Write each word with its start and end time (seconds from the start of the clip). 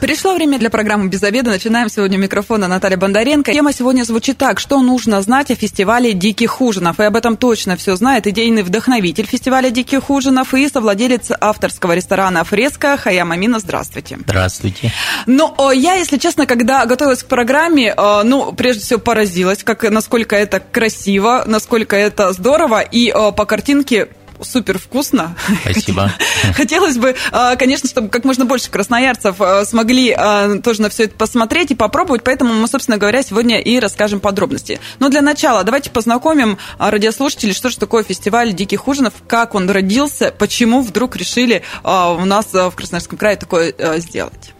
Пришло 0.00 0.32
время 0.32 0.58
для 0.58 0.70
программы 0.70 1.08
«Без 1.08 1.22
обеда». 1.22 1.50
Начинаем 1.50 1.90
сегодня 1.90 2.16
микрофона 2.16 2.66
Наталья 2.66 2.96
Бондаренко. 2.96 3.52
Тема 3.52 3.74
сегодня 3.74 4.04
звучит 4.04 4.38
так. 4.38 4.58
Что 4.58 4.80
нужно 4.80 5.20
знать 5.20 5.50
о 5.50 5.54
фестивале 5.54 6.14
«Диких 6.14 6.62
ужинов»? 6.62 6.98
И 7.00 7.02
об 7.02 7.16
этом 7.16 7.36
точно 7.36 7.76
все 7.76 7.96
знает 7.96 8.26
идейный 8.26 8.62
вдохновитель 8.62 9.26
фестиваля 9.26 9.68
«Диких 9.68 10.08
ужинов» 10.08 10.54
и 10.54 10.66
совладелец 10.70 11.30
авторского 11.38 11.92
ресторана 11.92 12.44
«Фреска» 12.44 12.96
Хаяма 12.96 13.36
Мина. 13.36 13.58
Здравствуйте. 13.58 14.18
Здравствуйте. 14.20 14.90
Ну, 15.26 15.70
я, 15.70 15.96
если 15.96 16.16
честно, 16.16 16.46
когда 16.46 16.86
готовилась 16.86 17.22
к 17.22 17.26
программе, 17.26 17.94
ну, 17.94 18.52
прежде 18.52 18.82
всего 18.82 19.00
поразилась, 19.00 19.62
как, 19.62 19.82
насколько 19.82 20.34
это 20.34 20.60
красиво, 20.60 21.44
насколько 21.46 21.94
это 21.94 22.32
здорово. 22.32 22.80
И 22.80 23.12
по 23.12 23.44
картинке 23.44 24.08
супер 24.42 24.78
вкусно. 24.78 25.36
Спасибо. 25.62 26.12
Хотелось 26.54 26.96
бы, 26.96 27.16
а, 27.32 27.56
конечно, 27.56 27.88
чтобы 27.88 28.08
как 28.08 28.24
можно 28.24 28.44
больше 28.44 28.70
красноярцев 28.70 29.40
а, 29.40 29.64
смогли 29.64 30.12
а, 30.16 30.58
тоже 30.58 30.82
на 30.82 30.90
все 30.90 31.04
это 31.04 31.14
посмотреть 31.16 31.70
и 31.70 31.74
попробовать, 31.74 32.22
поэтому 32.24 32.54
мы, 32.54 32.68
собственно 32.68 32.98
говоря, 32.98 33.22
сегодня 33.22 33.60
и 33.60 33.78
расскажем 33.78 34.20
подробности. 34.20 34.80
Но 34.98 35.08
для 35.08 35.22
начала 35.22 35.64
давайте 35.64 35.90
познакомим 35.90 36.58
радиослушателей, 36.78 37.54
что 37.54 37.70
же 37.70 37.78
такое 37.78 38.02
фестиваль 38.02 38.52
диких 38.52 38.88
ужинов, 38.88 39.14
как 39.26 39.54
он 39.54 39.68
родился, 39.70 40.34
почему 40.36 40.82
вдруг 40.82 41.16
решили 41.16 41.62
у 41.84 42.24
нас 42.24 42.52
в 42.52 42.70
Красноярском 42.72 43.18
крае 43.18 43.36
такое 43.36 43.74
сделать. 43.98 44.52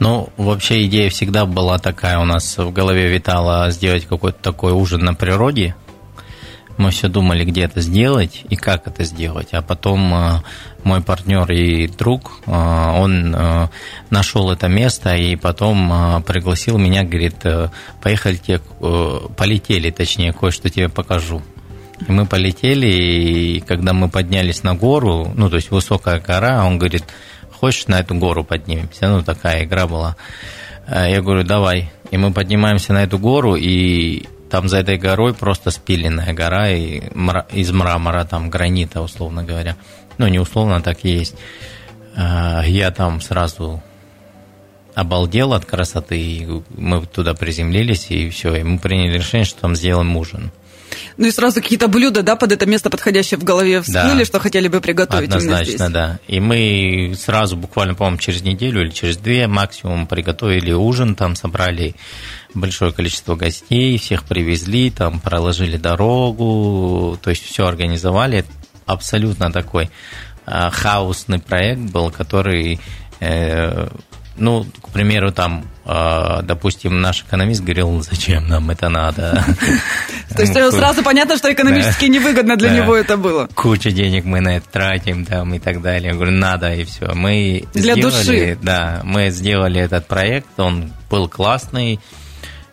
Ну, 0.00 0.28
вообще 0.36 0.84
идея 0.86 1.08
всегда 1.10 1.46
была 1.46 1.78
такая 1.78 2.18
у 2.18 2.24
нас 2.24 2.58
в 2.58 2.72
голове 2.72 3.08
витала 3.08 3.70
сделать 3.70 4.06
какой-то 4.06 4.38
такой 4.42 4.72
ужин 4.72 5.00
на 5.00 5.14
природе, 5.14 5.74
мы 6.76 6.90
все 6.90 7.08
думали, 7.08 7.44
где 7.44 7.62
это 7.62 7.80
сделать 7.80 8.44
и 8.48 8.56
как 8.56 8.86
это 8.86 9.04
сделать. 9.04 9.48
А 9.52 9.62
потом 9.62 10.12
э, 10.12 10.42
мой 10.82 11.00
партнер 11.00 11.50
и 11.52 11.86
друг, 11.86 12.40
э, 12.46 12.50
он 12.50 13.34
э, 13.34 13.68
нашел 14.10 14.50
это 14.50 14.68
место 14.68 15.14
и 15.14 15.36
потом 15.36 16.22
пригласил 16.24 16.78
меня, 16.78 17.04
говорит, 17.04 17.36
поехали, 18.02 18.40
полетели, 19.36 19.90
точнее, 19.90 20.32
кое-что 20.32 20.68
тебе 20.70 20.88
покажу. 20.88 21.42
И 22.06 22.10
мы 22.10 22.26
полетели, 22.26 22.88
и 22.88 23.60
когда 23.60 23.92
мы 23.92 24.08
поднялись 24.08 24.62
на 24.62 24.74
гору, 24.74 25.32
ну, 25.36 25.48
то 25.48 25.56
есть 25.56 25.70
высокая 25.70 26.20
гора, 26.20 26.64
он 26.64 26.78
говорит, 26.78 27.04
хочешь 27.52 27.86
на 27.86 28.00
эту 28.00 28.14
гору 28.16 28.44
поднимемся? 28.44 29.08
Ну, 29.08 29.22
такая 29.22 29.64
игра 29.64 29.86
была. 29.86 30.16
Я 30.88 31.22
говорю, 31.22 31.44
давай. 31.44 31.90
И 32.10 32.18
мы 32.18 32.32
поднимаемся 32.32 32.92
на 32.92 33.04
эту 33.04 33.18
гору, 33.18 33.54
и 33.56 34.26
там 34.54 34.68
за 34.68 34.76
этой 34.76 34.98
горой 34.98 35.34
просто 35.34 35.72
спиленная 35.72 36.32
гора 36.32 36.70
и 36.70 37.00
из 37.50 37.72
мрамора, 37.72 38.24
там 38.24 38.50
гранита, 38.50 39.00
условно 39.00 39.42
говоря. 39.42 39.74
Ну, 40.16 40.28
не 40.28 40.38
условно, 40.38 40.80
так 40.80 41.04
и 41.04 41.08
есть. 41.08 41.34
А, 42.14 42.62
я 42.64 42.92
там 42.92 43.20
сразу 43.20 43.82
обалдел 44.94 45.54
от 45.54 45.64
красоты, 45.64 46.20
и 46.20 46.62
мы 46.70 47.04
туда 47.04 47.34
приземлились, 47.34 48.12
и 48.12 48.30
все, 48.30 48.54
и 48.54 48.62
мы 48.62 48.78
приняли 48.78 49.14
решение, 49.14 49.44
что 49.44 49.62
там 49.62 49.74
сделаем 49.74 50.16
ужин. 50.16 50.52
Ну 51.16 51.26
и 51.26 51.30
сразу 51.30 51.62
какие-то 51.62 51.88
блюда, 51.88 52.22
да, 52.22 52.36
под 52.36 52.52
это 52.52 52.66
место 52.66 52.90
подходящее 52.90 53.38
в 53.38 53.44
голове 53.44 53.82
всплыли, 53.82 54.18
да. 54.18 54.24
что 54.24 54.38
хотели 54.40 54.68
бы 54.68 54.80
приготовить 54.80 55.30
Однозначно, 55.30 55.90
да. 55.90 56.18
И 56.26 56.40
мы 56.40 57.14
сразу, 57.18 57.56
буквально, 57.56 57.94
по-моему, 57.94 58.18
через 58.18 58.42
неделю 58.42 58.82
или 58.82 58.90
через 58.90 59.16
две 59.16 59.46
максимум 59.46 60.06
приготовили 60.06 60.72
ужин, 60.72 61.14
там 61.14 61.36
собрали 61.36 61.94
большое 62.54 62.92
количество 62.92 63.36
гостей, 63.36 63.98
всех 63.98 64.24
привезли, 64.24 64.90
там 64.90 65.20
проложили 65.20 65.76
дорогу, 65.76 67.18
то 67.22 67.30
есть 67.30 67.44
все 67.44 67.66
организовали. 67.66 68.44
Абсолютно 68.86 69.52
такой 69.52 69.90
э, 70.46 70.70
хаосный 70.70 71.38
проект 71.38 71.80
был, 71.80 72.10
который 72.10 72.80
э, 73.20 73.88
ну, 74.36 74.66
к 74.82 74.88
примеру, 74.90 75.32
там, 75.32 75.64
э, 75.84 76.40
допустим, 76.42 77.00
наш 77.00 77.22
экономист 77.22 77.62
говорил, 77.62 77.90
«Ну, 77.90 78.02
зачем 78.02 78.48
нам 78.48 78.70
это 78.70 78.88
надо. 78.88 79.44
То 80.34 80.42
есть 80.42 80.54
сразу 80.54 81.02
понятно, 81.02 81.36
что 81.36 81.52
экономически 81.52 82.06
невыгодно 82.06 82.56
для 82.56 82.70
него 82.70 82.96
это 82.96 83.16
было. 83.16 83.48
Куча 83.54 83.90
денег 83.90 84.24
мы 84.24 84.40
на 84.40 84.56
это 84.56 84.68
тратим 84.68 85.24
там 85.24 85.54
и 85.54 85.58
так 85.58 85.80
далее. 85.82 86.10
Я 86.10 86.14
говорю, 86.14 86.32
надо, 86.32 86.74
и 86.74 86.84
все. 86.84 87.12
Мы 87.14 87.64
для 87.74 87.94
души. 87.94 88.58
Да, 88.60 89.00
мы 89.04 89.30
сделали 89.30 89.80
этот 89.80 90.08
проект, 90.08 90.58
он 90.58 90.92
был 91.10 91.28
классный. 91.28 92.00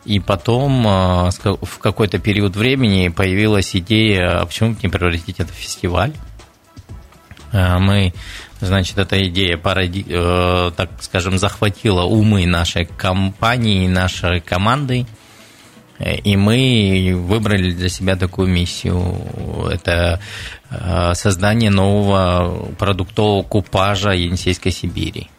И 0.04 0.20
потом 0.20 0.88
э, 0.88 1.30
в 1.62 1.78
какой-то 1.80 2.18
период 2.18 2.56
времени 2.56 3.10
появилась 3.10 3.76
идея, 3.76 4.42
а 4.42 4.46
почему 4.48 4.72
бы 4.72 4.78
не 4.82 4.90
превратить 4.90 5.40
это 5.40 5.54
в 5.54 5.56
фестиваль. 5.56 6.14
Э, 7.52 7.78
мы 7.78 8.14
Значит, 8.62 9.00
эта 9.00 9.28
идея, 9.28 9.58
породи, 9.58 10.06
э, 10.08 10.72
так 10.78 10.92
скажем, 11.02 11.38
захватила 11.40 12.04
умы 12.04 12.46
нашей 12.46 12.86
компании, 12.86 13.88
нашей 13.88 14.40
команды. 14.40 15.08
И 16.24 16.36
мы 16.36 17.14
выбрали 17.16 17.72
для 17.72 17.90
себя 17.90 18.16
такую 18.16 18.48
миссию. 18.48 19.70
Это 19.72 20.20
э, 20.70 21.14
создание 21.16 21.70
нового 21.70 22.72
продуктового 22.78 23.44
купажа 23.44 24.12
Енисейской 24.12 24.72
Сибири. 24.72 25.30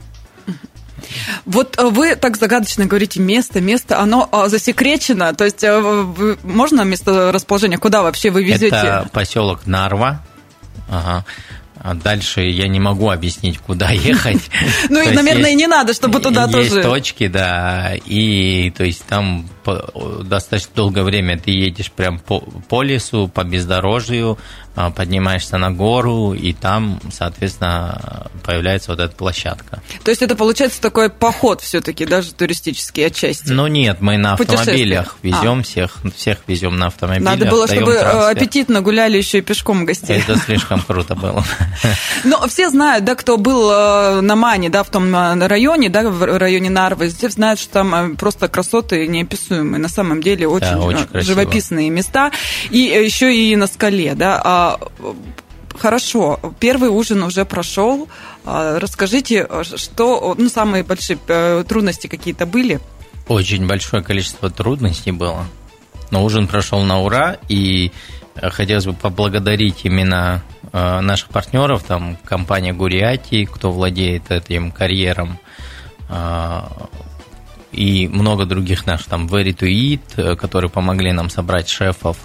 Вот 1.45 1.79
э, 1.79 1.89
вы 1.89 2.17
так 2.17 2.37
загадочно 2.37 2.87
говорите 2.87 3.21
место, 3.21 3.61
место, 3.61 4.01
оно 4.01 4.29
засекречено, 4.47 5.35
то 5.35 5.45
есть 5.45 5.63
э, 5.65 6.35
можно 6.43 6.83
место 6.83 7.33
расположения, 7.33 7.79
куда 7.79 8.03
вообще 8.03 8.31
вы 8.31 8.45
везете? 8.45 8.77
Это 8.77 9.09
поселок 9.13 9.67
Нарва, 9.67 10.23
ага. 10.89 11.25
А 11.85 11.95
дальше 11.95 12.43
я 12.43 12.69
не 12.69 12.79
могу 12.79 13.11
объяснить, 13.11 13.59
куда 13.59 13.91
ехать. 13.91 14.43
Ну 14.89 15.03
и, 15.03 15.13
наверное, 15.13 15.51
и 15.51 15.55
не 15.57 15.67
надо, 15.67 15.93
чтобы 15.95 16.21
туда 16.21 16.47
тоже. 16.47 16.77
Есть 16.77 16.83
точки, 16.83 17.27
да, 17.27 17.95
и 18.07 18.71
то 18.77 18.85
есть 18.85 19.05
там 19.07 19.49
достаточно 20.23 20.71
долгое 20.75 21.03
время 21.03 21.39
ты 21.39 21.51
едешь 21.51 21.91
прям 21.91 22.21
по, 22.21 22.83
лесу, 22.83 23.29
по 23.29 23.43
бездорожью, 23.45 24.39
поднимаешься 24.75 25.59
на 25.59 25.71
гору, 25.71 26.33
и 26.33 26.53
там, 26.53 27.01
соответственно, 27.13 28.31
появляется 28.43 28.91
вот 28.91 29.01
эта 29.01 29.15
площадка. 29.15 29.83
То 30.03 30.11
есть 30.11 30.23
это 30.23 30.35
получается 30.35 30.81
такой 30.81 31.11
поход 31.11 31.61
все-таки, 31.61 32.07
даже 32.07 32.33
туристический 32.33 33.07
отчасти? 33.07 33.51
Ну 33.51 33.67
нет, 33.67 34.01
мы 34.01 34.17
на 34.17 34.35
автомобилях 34.35 35.17
везем 35.23 35.61
а. 35.61 35.63
всех, 35.63 35.99
всех 36.17 36.39
везем 36.47 36.79
на 36.79 36.87
автомобилях. 36.87 37.25
Надо 37.25 37.47
было, 37.47 37.67
чтобы 37.67 37.93
э, 37.93 38.01
трансфер. 38.01 38.31
аппетитно 38.31 38.81
гуляли 38.81 39.19
еще 39.19 39.39
и 39.39 39.41
пешком 39.43 39.85
гостей. 39.85 40.19
Это 40.19 40.39
слишком 40.39 40.81
круто 40.81 41.15
было. 41.15 41.45
Но 42.25 42.47
все 42.49 42.71
знают, 42.71 43.05
да, 43.05 43.15
кто 43.15 43.37
был 43.37 43.71
э, 43.71 44.21
на 44.23 44.37
Мане, 44.37 44.71
да, 44.71 44.83
в 44.83 44.91
том 44.91 45.15
э, 45.15 45.47
районе, 45.47 45.91
да, 45.91 46.09
в 46.09 46.39
районе 46.39 46.71
Нарвы, 46.71 47.11
все 47.11 47.29
знают, 47.29 47.61
что 47.61 47.73
там 47.73 48.17
просто 48.17 48.49
красоты 48.49 49.07
неописуемые. 49.07 49.81
На 49.81 49.89
самом 49.89 50.23
деле 50.23 50.49
очень, 50.49 50.67
да, 50.67 50.81
очень 50.81 51.07
живописные 51.13 51.91
места. 51.91 52.33
И 52.71 52.79
еще 52.79 53.35
и 53.35 53.55
на 53.57 53.67
скале, 53.67 54.15
да. 54.15 54.41
А, 54.63 54.79
хорошо, 55.77 56.39
первый 56.61 56.89
ужин 56.89 57.25
уже 57.25 57.45
прошел. 57.45 58.09
А, 58.45 58.79
расскажите, 58.79 59.49
что, 59.65 60.37
ну, 60.39 60.49
самые 60.49 60.85
большие 60.85 61.19
э, 61.27 61.65
трудности 61.69 62.07
какие-то 62.07 62.47
были? 62.47 62.79
Очень 63.27 63.67
большое 63.67 64.05
количество 64.05 64.51
трудностей 64.51 65.11
было. 65.11 65.47
Но 66.13 66.23
ужин 66.25 66.47
прошел 66.47 66.81
на 66.83 67.01
ура, 67.01 67.39
и 67.49 67.91
э, 68.37 68.51
хотелось 68.51 68.87
бы 68.87 68.93
поблагодарить 68.93 69.81
именно 69.83 70.45
э, 70.73 71.01
наших 71.01 71.31
партнеров, 71.31 71.83
там 71.83 72.17
компания 72.25 72.73
Гуриати, 72.73 73.47
кто 73.47 73.73
владеет 73.73 74.31
этим 74.31 74.71
карьером, 74.71 75.39
и 77.73 78.07
много 78.07 78.45
других 78.45 78.85
наших, 78.85 79.07
там, 79.07 79.27
Very 79.29 79.57
to 79.57 79.67
Eat, 79.67 80.37
которые 80.37 80.69
помогли 80.69 81.11
нам 81.13 81.31
собрать 81.31 81.71
шефов, 81.71 82.19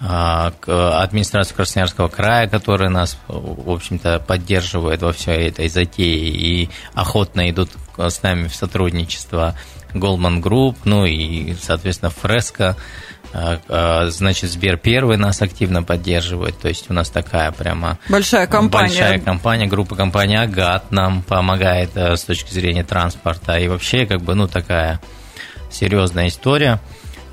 а, 0.00 0.52
к 0.60 1.02
администрации 1.02 1.54
Красноярского 1.54 2.08
края, 2.08 2.48
которая 2.48 2.88
нас, 2.88 3.18
в 3.26 3.70
общем-то, 3.70 4.20
поддерживает 4.20 5.02
во 5.02 5.12
всей 5.12 5.48
этой 5.48 5.68
затее 5.68 6.28
и 6.28 6.70
охотно 6.94 7.50
идут 7.50 7.70
с 7.96 8.22
нами 8.22 8.46
в 8.46 8.54
сотрудничество 8.54 9.56
Goldman 9.94 10.40
Group, 10.40 10.76
ну 10.84 11.04
и, 11.04 11.54
соответственно, 11.60 12.10
Фреско. 12.10 12.76
А, 13.32 13.60
а, 13.68 14.06
значит, 14.10 14.50
Сбер 14.50 14.78
первый 14.78 15.16
нас 15.18 15.42
активно 15.42 15.82
поддерживает, 15.82 16.58
то 16.58 16.68
есть 16.68 16.90
у 16.90 16.94
нас 16.94 17.10
такая 17.10 17.52
прямо 17.52 17.98
большая 18.08 18.46
компания, 18.46 18.88
большая 18.88 19.18
компания, 19.18 19.66
группа 19.66 19.96
компаний 19.96 20.36
Агат 20.36 20.90
нам 20.92 21.22
помогает 21.22 21.90
э, 21.94 22.16
с 22.16 22.24
точки 22.24 22.54
зрения 22.54 22.84
транспорта 22.84 23.58
и 23.58 23.68
вообще 23.68 24.06
как 24.06 24.22
бы 24.22 24.34
ну 24.34 24.48
такая 24.48 25.00
серьезная 25.70 26.28
история. 26.28 26.80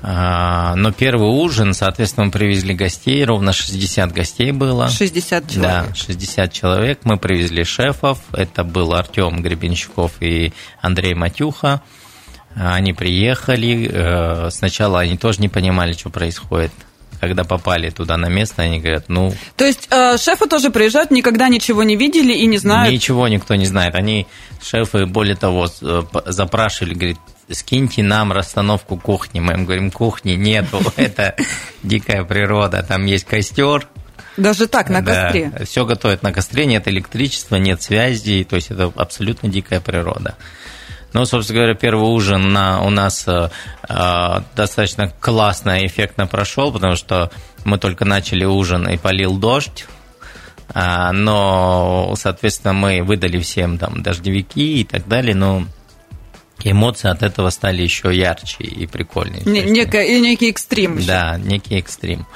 А, 0.02 0.74
но 0.76 0.92
первый 0.92 1.28
ужин, 1.28 1.74
соответственно, 1.74 2.26
мы 2.26 2.32
привезли 2.32 2.74
гостей, 2.74 3.24
ровно 3.24 3.52
60 3.52 4.12
гостей 4.12 4.52
было. 4.52 4.88
60 4.88 5.50
человек. 5.50 5.86
Да, 5.88 5.94
60 5.94 6.52
человек. 6.52 7.00
Мы 7.04 7.16
привезли 7.16 7.64
шефов, 7.64 8.20
это 8.32 8.62
был 8.62 8.94
Артем 8.94 9.42
Гребенщиков 9.42 10.12
и 10.20 10.52
Андрей 10.80 11.14
Матюха. 11.14 11.82
Они 12.54 12.94
приехали, 12.94 13.90
э, 13.92 14.50
сначала 14.50 15.00
они 15.00 15.18
тоже 15.18 15.40
не 15.40 15.48
понимали, 15.48 15.92
что 15.92 16.08
происходит, 16.08 16.72
когда 17.20 17.44
попали 17.44 17.90
туда 17.90 18.16
на 18.16 18.28
место, 18.28 18.62
они 18.62 18.80
говорят, 18.80 19.08
ну... 19.08 19.34
То 19.56 19.64
есть 19.64 19.88
э, 19.90 20.16
шефы 20.16 20.46
тоже 20.46 20.70
приезжают, 20.70 21.10
никогда 21.10 21.48
ничего 21.48 21.82
не 21.82 21.96
видели 21.96 22.32
и 22.32 22.46
не 22.46 22.58
знают? 22.58 22.92
Ничего 22.92 23.28
никто 23.28 23.54
не 23.56 23.66
знает. 23.66 23.94
Они, 23.94 24.26
шефы, 24.62 25.04
более 25.06 25.36
того, 25.36 25.66
э, 25.82 26.02
запрашивали, 26.26 26.94
говорит, 26.94 27.18
скиньте 27.50 28.02
нам 28.02 28.32
расстановку 28.32 28.96
кухни. 28.96 29.40
Мы 29.40 29.54
им 29.54 29.64
говорим, 29.64 29.90
кухни 29.90 30.32
нету, 30.32 30.80
это 30.96 31.36
дикая 31.82 32.24
природа, 32.24 32.82
там 32.82 33.04
есть 33.06 33.24
костер, 33.24 33.88
даже 34.36 34.66
так, 34.66 34.90
на 34.90 35.00
да, 35.00 35.24
костре? 35.24 35.52
Все 35.64 35.86
готовят 35.86 36.22
на 36.22 36.32
костре, 36.32 36.66
нет 36.66 36.86
электричества, 36.88 37.56
нет 37.56 37.80
связи, 37.80 38.44
то 38.44 38.56
есть 38.56 38.70
это 38.70 38.92
абсолютно 38.94 39.48
дикая 39.48 39.80
природа. 39.80 40.36
Ну, 41.12 41.24
собственно 41.24 41.60
говоря, 41.60 41.74
первый 41.74 42.10
ужин 42.10 42.52
на, 42.52 42.82
у 42.82 42.90
нас 42.90 43.26
э, 43.26 43.48
э, 43.88 44.40
достаточно 44.54 45.08
классно 45.08 45.80
и 45.80 45.86
эффектно 45.86 46.26
прошел, 46.26 46.70
потому 46.70 46.96
что 46.96 47.30
мы 47.64 47.78
только 47.78 48.04
начали 48.04 48.44
ужин 48.44 48.86
и 48.86 48.98
полил 48.98 49.38
дождь. 49.38 49.86
А, 50.74 51.12
но, 51.12 52.12
соответственно, 52.18 52.74
мы 52.74 53.02
выдали 53.02 53.38
всем 53.38 53.78
там 53.78 54.02
дождевики 54.02 54.80
и 54.80 54.84
так 54.84 55.08
далее, 55.08 55.34
но 55.34 55.64
эмоции 56.64 57.08
от 57.08 57.22
этого 57.22 57.50
стали 57.50 57.82
еще 57.82 58.14
ярче 58.14 58.64
и 58.64 58.86
прикольнее. 58.86 59.42
Не, 59.44 59.62
некий, 59.62 60.20
некий 60.20 60.50
экстрим. 60.50 61.04
Да, 61.04 61.38
некий 61.38 61.78
экстрим. 61.78 62.26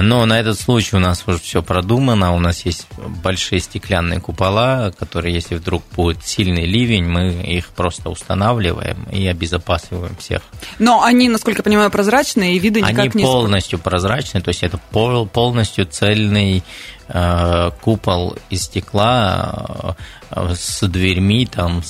Но 0.00 0.26
на 0.26 0.38
этот 0.38 0.60
случай 0.60 0.96
у 0.96 0.98
нас 0.98 1.24
уже 1.26 1.38
все 1.38 1.62
продумано, 1.62 2.34
у 2.34 2.38
нас 2.38 2.64
есть 2.66 2.86
большие 3.22 3.60
стеклянные 3.60 4.20
купола, 4.20 4.92
которые, 4.98 5.34
если 5.34 5.54
вдруг 5.54 5.82
будет 5.94 6.24
сильный 6.24 6.66
ливень, 6.66 7.04
мы 7.04 7.30
их 7.32 7.68
просто 7.68 8.10
устанавливаем 8.10 9.04
и 9.10 9.26
обезопасиваем 9.26 10.16
всех. 10.16 10.42
Но 10.78 11.02
они, 11.02 11.28
насколько 11.28 11.60
я 11.60 11.64
понимаю, 11.64 11.90
прозрачные 11.90 12.56
и 12.56 12.58
виды 12.58 12.80
никак 12.80 12.98
они 12.98 13.10
не... 13.14 13.22
Они 13.22 13.32
полностью 13.32 13.78
прозрачные, 13.78 14.42
то 14.42 14.48
есть 14.48 14.62
это 14.62 14.78
полностью 14.78 15.86
цельный 15.86 16.62
э, 17.08 17.70
купол 17.80 18.36
из 18.50 18.62
стекла 18.64 19.96
э, 20.30 20.54
с 20.54 20.86
дверьми, 20.86 21.46
там, 21.46 21.82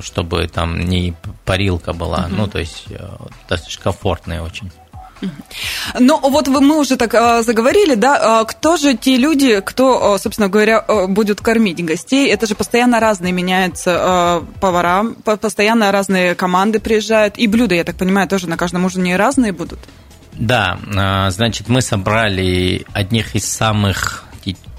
чтобы 0.00 0.48
там 0.48 0.80
не 0.80 1.14
парилка 1.44 1.92
была, 1.92 2.26
угу. 2.26 2.36
ну, 2.36 2.46
то 2.46 2.58
есть 2.58 2.84
э, 2.88 3.08
достаточно 3.48 3.82
комфортная 3.82 4.42
очень. 4.42 4.70
Ну, 5.98 6.18
вот 6.18 6.48
вы, 6.48 6.60
мы 6.60 6.78
уже 6.78 6.96
так 6.96 7.14
э, 7.14 7.42
заговорили, 7.42 7.94
да, 7.94 8.40
а 8.40 8.44
кто 8.44 8.76
же 8.76 8.96
те 8.96 9.16
люди, 9.16 9.60
кто, 9.60 10.18
собственно 10.18 10.48
говоря, 10.48 10.84
будет 11.08 11.40
кормить 11.40 11.84
гостей? 11.84 12.28
Это 12.28 12.46
же 12.46 12.54
постоянно 12.54 13.00
разные 13.00 13.32
меняются 13.32 14.42
э, 14.44 14.60
повара, 14.60 15.04
постоянно 15.24 15.92
разные 15.92 16.34
команды 16.34 16.80
приезжают, 16.80 17.38
и 17.38 17.46
блюда, 17.46 17.74
я 17.74 17.84
так 17.84 17.96
понимаю, 17.96 18.28
тоже 18.28 18.48
на 18.48 18.56
каждом 18.56 18.84
ужине 18.84 19.16
разные 19.16 19.52
будут? 19.52 19.78
Да, 20.32 20.78
значит, 21.30 21.68
мы 21.68 21.82
собрали 21.82 22.86
одних 22.92 23.34
из 23.34 23.44
самых 23.44 24.24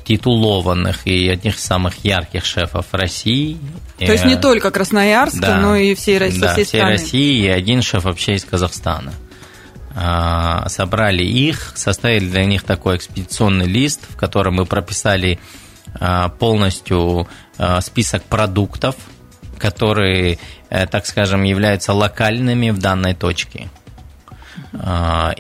титулованных 0.04 1.07
и 1.07 1.30
одних 1.30 1.57
из 1.57 1.63
самых 1.63 2.04
ярких 2.04 2.45
шефов 2.45 2.88
России. 2.92 3.57
То 3.98 4.12
есть 4.12 4.25
не 4.25 4.36
только 4.36 4.72
Красноярска, 4.72 5.40
да, 5.40 5.57
но 5.60 5.75
и 5.75 5.95
всей. 5.95 6.19
Да, 6.40 6.54
всей, 6.54 6.66
всей 6.66 6.81
России 6.81 7.45
и 7.45 7.48
один 7.48 7.81
шеф 7.81 8.04
вообще 8.04 8.34
из 8.34 8.44
Казахстана. 8.44 9.13
А, 9.95 10.68
собрали 10.69 11.24
их, 11.24 11.74
составили 11.75 12.28
для 12.28 12.45
них 12.45 12.63
такой 12.63 12.98
экспедиционный 12.98 13.68
лист, 13.68 14.01
в 14.10 14.16
котором 14.16 14.56
мы 14.56 14.66
прописали 14.66 15.40
а, 16.00 16.30
полностью 16.30 17.28
а, 17.57 17.80
список 17.81 18.24
продуктов, 18.24 18.95
которые, 19.60 20.40
э, 20.69 20.88
так 20.88 21.06
скажем, 21.06 21.44
являются 21.44 21.94
локальными 21.94 22.72
в 22.72 22.80
данной 22.80 23.13
точке. 23.13 23.69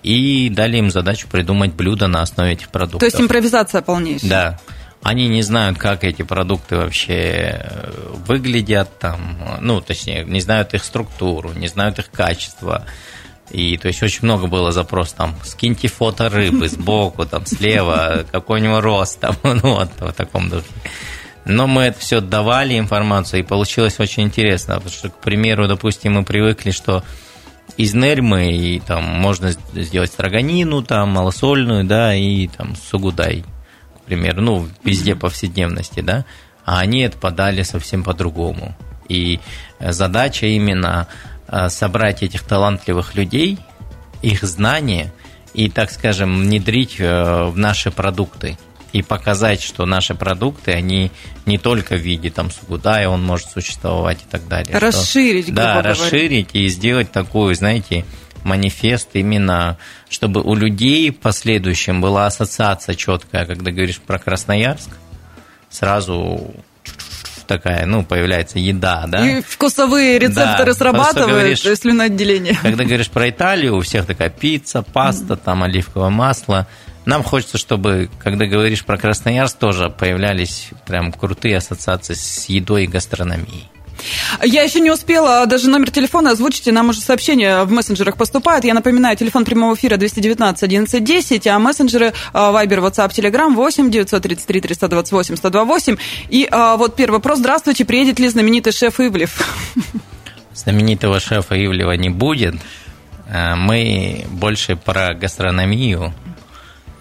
И 0.03 0.51
дали 0.53 0.77
им 0.77 0.91
задачу 0.91 1.27
придумать 1.27 1.73
блюдо 1.73 2.07
на 2.07 2.21
основе 2.21 2.53
этих 2.53 2.69
продуктов. 2.69 2.99
То 2.99 3.05
есть 3.05 3.19
импровизация 3.19 3.81
полнейшая. 3.81 4.29
Да. 4.29 4.59
Они 5.03 5.27
не 5.27 5.41
знают, 5.41 5.77
как 5.77 6.05
эти 6.05 6.21
продукты 6.21 6.77
вообще 6.77 7.13
э, 7.13 7.91
выглядят, 8.25 8.97
там, 8.99 9.37
ну, 9.59 9.81
точнее, 9.81 10.23
не 10.23 10.39
знают 10.39 10.73
их 10.73 10.83
структуру, 10.85 11.51
не 11.51 11.67
знают 11.67 11.99
их 11.99 12.09
качество, 12.09 12.85
и 13.53 13.77
то 13.77 13.87
есть 13.87 14.01
очень 14.01 14.21
много 14.23 14.47
было 14.47 14.71
запросов, 14.71 15.15
там, 15.15 15.35
скиньте 15.43 15.87
фото 15.87 16.27
рыбы 16.27 16.67
сбоку, 16.67 17.25
там, 17.25 17.45
слева, 17.45 18.25
какой 18.31 18.59
у 18.59 18.63
него 18.63 18.81
рост, 18.81 19.19
там, 19.19 19.35
ну, 19.43 19.75
вот, 19.75 19.89
в 19.99 20.11
таком 20.13 20.49
духе. 20.49 20.65
Но 21.45 21.67
мы 21.67 21.83
это 21.83 21.99
все 21.99 22.19
давали 22.19 22.79
информацию, 22.79 23.41
и 23.41 23.43
получилось 23.43 23.99
очень 23.99 24.23
интересно, 24.23 24.75
потому 24.75 24.91
что, 24.91 25.09
к 25.09 25.19
примеру, 25.19 25.67
допустим, 25.67 26.13
мы 26.13 26.23
привыкли, 26.23 26.71
что 26.71 27.03
из 27.77 27.93
нермы 27.93 28.53
и 28.53 28.79
там 28.79 29.03
можно 29.03 29.51
сделать 29.75 30.11
строганину, 30.11 30.81
там, 30.81 31.09
малосольную, 31.09 31.83
да, 31.83 32.15
и 32.15 32.47
там 32.47 32.75
сугудай, 32.75 33.45
к 33.97 34.05
примеру, 34.05 34.41
ну, 34.41 34.67
везде 34.83 35.15
повседневности, 35.15 35.99
да, 35.99 36.25
а 36.65 36.79
они 36.79 37.01
это 37.01 37.19
подали 37.19 37.61
совсем 37.61 38.03
по-другому. 38.03 38.75
И 39.09 39.39
задача 39.79 40.47
именно 40.47 41.07
Э, 41.07 41.32
собрать 41.69 42.23
этих 42.23 42.43
талантливых 42.43 43.15
людей, 43.15 43.59
их 44.21 44.43
знания 44.43 45.13
и, 45.53 45.69
так 45.69 45.91
скажем, 45.91 46.41
внедрить 46.41 46.95
э, 46.99 47.43
в 47.45 47.57
наши 47.57 47.91
продукты 47.91 48.57
и 48.91 49.01
показать, 49.01 49.61
что 49.61 49.85
наши 49.85 50.15
продукты, 50.15 50.71
они 50.71 51.11
не 51.45 51.57
только 51.57 51.95
в 51.95 51.99
виде 51.99 52.29
там 52.29 52.51
сугудая, 52.51 53.09
он 53.09 53.23
может 53.23 53.49
существовать 53.49 54.19
и 54.21 54.31
так 54.31 54.47
далее. 54.47 54.77
Расширить, 54.77 55.45
что, 55.45 55.53
Да, 55.53 55.81
расширить 55.81 56.49
и 56.53 56.67
сделать 56.67 57.11
такую, 57.11 57.55
знаете, 57.55 58.05
манифест 58.43 59.09
именно, 59.13 59.77
чтобы 60.09 60.41
у 60.41 60.55
людей 60.55 61.09
в 61.11 61.17
последующем 61.17 62.01
была 62.01 62.27
ассоциация 62.27 62.95
четкая, 62.95 63.45
когда 63.45 63.71
говоришь 63.71 63.99
про 63.99 64.19
Красноярск, 64.19 64.89
сразу 65.69 66.53
такая, 67.45 67.85
ну, 67.85 68.03
появляется 68.03 68.59
еда, 68.59 69.05
да. 69.07 69.27
И 69.27 69.41
вкусовые 69.41 70.19
рецепторы 70.19 70.73
да, 70.73 70.77
срабатывают, 70.77 71.31
говоришь, 71.31 71.61
слюноотделение. 71.79 72.57
Когда 72.61 72.83
говоришь 72.83 73.09
про 73.09 73.29
Италию, 73.29 73.75
у 73.75 73.81
всех 73.81 74.05
такая 74.05 74.29
пицца, 74.29 74.81
паста, 74.81 75.35
там 75.35 75.63
оливковое 75.63 76.09
масло. 76.09 76.67
Нам 77.05 77.23
хочется, 77.23 77.57
чтобы, 77.57 78.09
когда 78.19 78.45
говоришь 78.45 78.85
про 78.85 78.97
Красноярск, 78.97 79.57
тоже 79.57 79.89
появлялись 79.89 80.69
прям 80.85 81.11
крутые 81.11 81.57
ассоциации 81.57 82.13
с 82.13 82.45
едой 82.45 82.85
и 82.85 82.87
гастрономией. 82.87 83.69
Я 84.43 84.63
еще 84.63 84.79
не 84.79 84.91
успела 84.91 85.45
даже 85.45 85.69
номер 85.69 85.91
телефона 85.91 86.31
озвучить, 86.31 86.65
нам 86.67 86.89
уже 86.89 87.01
сообщения 87.01 87.63
в 87.63 87.71
мессенджерах 87.71 88.17
поступают. 88.17 88.65
Я 88.65 88.73
напоминаю, 88.73 89.15
телефон 89.17 89.45
прямого 89.45 89.75
эфира 89.75 89.97
219 89.97 90.63
1110, 90.63 91.47
а 91.47 91.59
мессенджеры 91.59 92.13
а, 92.33 92.51
Viber, 92.51 92.79
WhatsApp, 92.79 93.11
Telegram 93.11 93.53
8 93.53 93.91
933 93.91 94.61
328 94.61 95.35
128. 95.35 95.97
И 96.29 96.47
а, 96.51 96.77
вот 96.77 96.95
первый 96.95 97.15
вопрос. 97.15 97.39
Здравствуйте, 97.39 97.85
приедет 97.85 98.19
ли 98.19 98.27
знаменитый 98.27 98.73
шеф 98.73 98.99
Ивлев? 98.99 99.47
Знаменитого 100.53 101.19
шефа 101.19 101.55
Ивлева 101.55 101.93
не 101.93 102.09
будет. 102.09 102.55
А, 103.29 103.55
мы 103.55 104.25
больше 104.29 104.75
про 104.75 105.13
гастрономию 105.13 106.13
Э, 106.22 106.22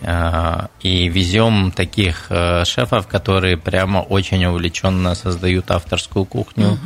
и 0.03 1.09
везем 1.09 1.71
таких 1.71 2.27
э, 2.29 2.65
шефов, 2.65 3.07
которые 3.07 3.57
прямо 3.57 3.99
очень 3.99 4.45
увлеченно 4.45 5.15
создают 5.15 5.71
авторскую 5.71 6.25
кухню, 6.25 6.79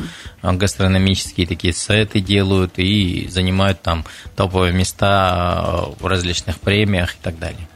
угу. 0.43 0.57
гастрономические 0.57 1.47
такие 1.47 1.73
сеты 1.73 2.21
делают 2.21 2.79
и 2.79 3.27
занимают 3.31 3.81
там 3.81 4.05
топовые 4.37 4.73
места 4.73 5.87
в 5.99 6.07
различных 6.07 6.61
премиях 6.61 7.15
и 7.15 7.19
так 7.23 7.39
далее. 7.39 7.69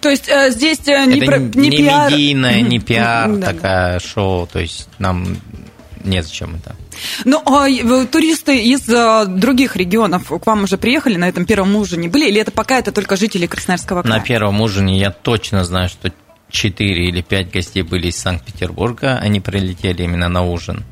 То 0.00 0.10
есть 0.10 0.30
здесь 0.50 0.86
не, 0.86 1.18
Это 1.18 1.38
не, 1.38 1.68
не 1.68 1.70
пиар... 1.70 2.12
медийное, 2.12 2.60
не 2.60 2.78
пиар, 2.78 3.36
да, 3.36 3.46
такая 3.52 3.98
шоу, 3.98 4.46
то 4.46 4.60
есть 4.60 4.88
нам 4.98 5.36
незачем 6.04 6.56
это. 6.56 6.76
Ну, 7.24 7.42
а 7.44 7.66
туристы 8.06 8.62
из 8.62 8.88
а, 8.88 9.24
других 9.26 9.76
регионов 9.76 10.28
к 10.28 10.46
вам 10.46 10.64
уже 10.64 10.78
приехали 10.78 11.16
на 11.16 11.28
этом 11.28 11.44
первом 11.44 11.74
ужине? 11.76 12.08
Были 12.08 12.28
или 12.28 12.40
это 12.40 12.50
пока 12.50 12.78
это 12.78 12.92
только 12.92 13.16
жители 13.16 13.46
Красноярского 13.46 14.02
края? 14.02 14.18
На 14.18 14.24
первом 14.24 14.60
ужине 14.60 14.98
я 14.98 15.10
точно 15.10 15.64
знаю, 15.64 15.88
что 15.88 16.12
4 16.50 17.08
или 17.08 17.22
5 17.22 17.50
гостей 17.50 17.82
были 17.82 18.08
из 18.08 18.16
Санкт-Петербурга, 18.16 19.18
они 19.18 19.40
прилетели 19.40 20.02
именно 20.02 20.28
на 20.28 20.42
ужин. 20.42 20.84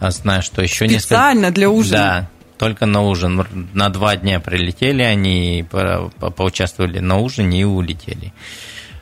А 0.00 0.10
знаю, 0.10 0.42
что 0.42 0.62
еще 0.62 0.86
Специально 0.86 0.92
несколько... 0.92 1.06
Специально 1.06 1.50
для 1.50 1.70
ужина? 1.70 1.96
Да, 1.96 2.30
только 2.58 2.86
на 2.86 3.02
ужин. 3.02 3.46
На 3.72 3.88
два 3.88 4.16
дня 4.16 4.40
прилетели, 4.40 5.02
они 5.02 5.64
поучаствовали 5.70 6.98
на 6.98 7.18
ужине 7.18 7.62
и 7.62 7.64
улетели. 7.64 8.32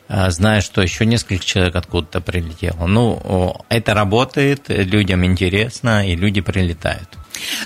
А, 0.07 0.31
знаю, 0.31 0.61
что 0.61 0.83
еще 0.83 1.07
несколько 1.07 1.45
человек 1.45 1.77
откуда-то 1.77 2.21
прилетело. 2.21 2.87
Ну, 2.87 3.57
это 3.71 3.95
работает, 3.95 4.65
людям 4.69 5.25
интересно, 5.25 6.07
и 6.07 6.15
люди 6.15 6.41
прилетают. 6.43 7.09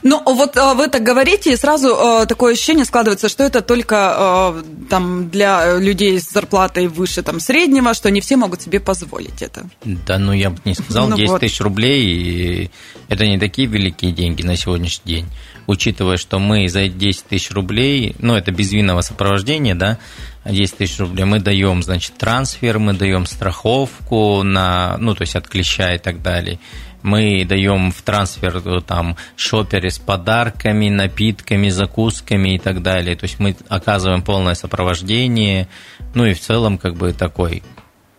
Ну, 0.02 0.22
вот 0.24 0.56
а, 0.56 0.74
вы 0.74 0.86
так 0.88 1.02
говорите, 1.02 1.52
и 1.52 1.56
сразу 1.56 1.96
а, 1.96 2.26
такое 2.26 2.52
ощущение 2.52 2.84
складывается, 2.84 3.28
что 3.28 3.42
это 3.42 3.60
только 3.60 4.54
там, 4.88 5.28
для 5.30 5.78
людей 5.78 6.20
с 6.20 6.30
зарплатой 6.30 6.86
выше 6.86 7.22
там, 7.22 7.40
среднего, 7.40 7.92
что 7.92 8.10
не 8.10 8.20
все 8.20 8.36
могут 8.36 8.62
себе 8.62 8.78
позволить 8.78 9.42
это. 9.42 9.68
Да, 9.84 10.18
ну 10.18 10.32
я 10.32 10.50
бы 10.50 10.58
не 10.64 10.74
сказал, 10.74 11.08
ну, 11.08 11.16
10 11.16 11.30
вот. 11.30 11.40
тысяч 11.40 11.60
рублей, 11.60 12.70
это 13.08 13.26
не 13.26 13.38
такие 13.38 13.66
великие 13.66 14.12
деньги 14.12 14.42
на 14.42 14.56
сегодняшний 14.56 15.12
день. 15.12 15.26
Учитывая, 15.68 16.16
что 16.16 16.38
мы 16.38 16.68
за 16.68 16.88
10 16.88 17.26
тысяч 17.26 17.50
рублей, 17.52 18.16
ну, 18.18 18.34
это 18.34 18.50
без 18.50 18.72
винного 18.72 19.02
сопровождения, 19.02 19.74
да, 19.74 19.98
10 20.44 20.78
тысяч 20.78 20.98
рублей, 20.98 21.24
мы 21.24 21.40
даем, 21.40 21.82
значит, 21.82 22.16
трансфер, 22.16 22.78
мы 22.78 22.94
даем 22.94 23.26
страховку 23.26 24.42
на, 24.42 24.96
ну, 24.98 25.14
то 25.14 25.22
есть 25.22 25.36
от 25.36 25.46
клеща 25.46 25.94
и 25.94 25.98
так 25.98 26.22
далее. 26.22 26.58
Мы 27.02 27.44
даем 27.44 27.92
в 27.92 28.02
трансфер 28.02 28.60
э, 28.64 28.80
там 28.80 29.16
шоперы 29.36 29.90
с 29.90 29.98
подарками, 29.98 30.88
напитками, 30.88 31.68
закусками 31.68 32.56
и 32.56 32.58
так 32.58 32.82
далее. 32.82 33.14
То 33.14 33.24
есть 33.24 33.38
мы 33.38 33.54
оказываем 33.68 34.22
полное 34.22 34.54
сопровождение, 34.54 35.68
ну 36.14 36.24
и 36.24 36.32
в 36.32 36.40
целом 36.40 36.76
как 36.76 36.94
бы 36.94 37.12
такой 37.12 37.62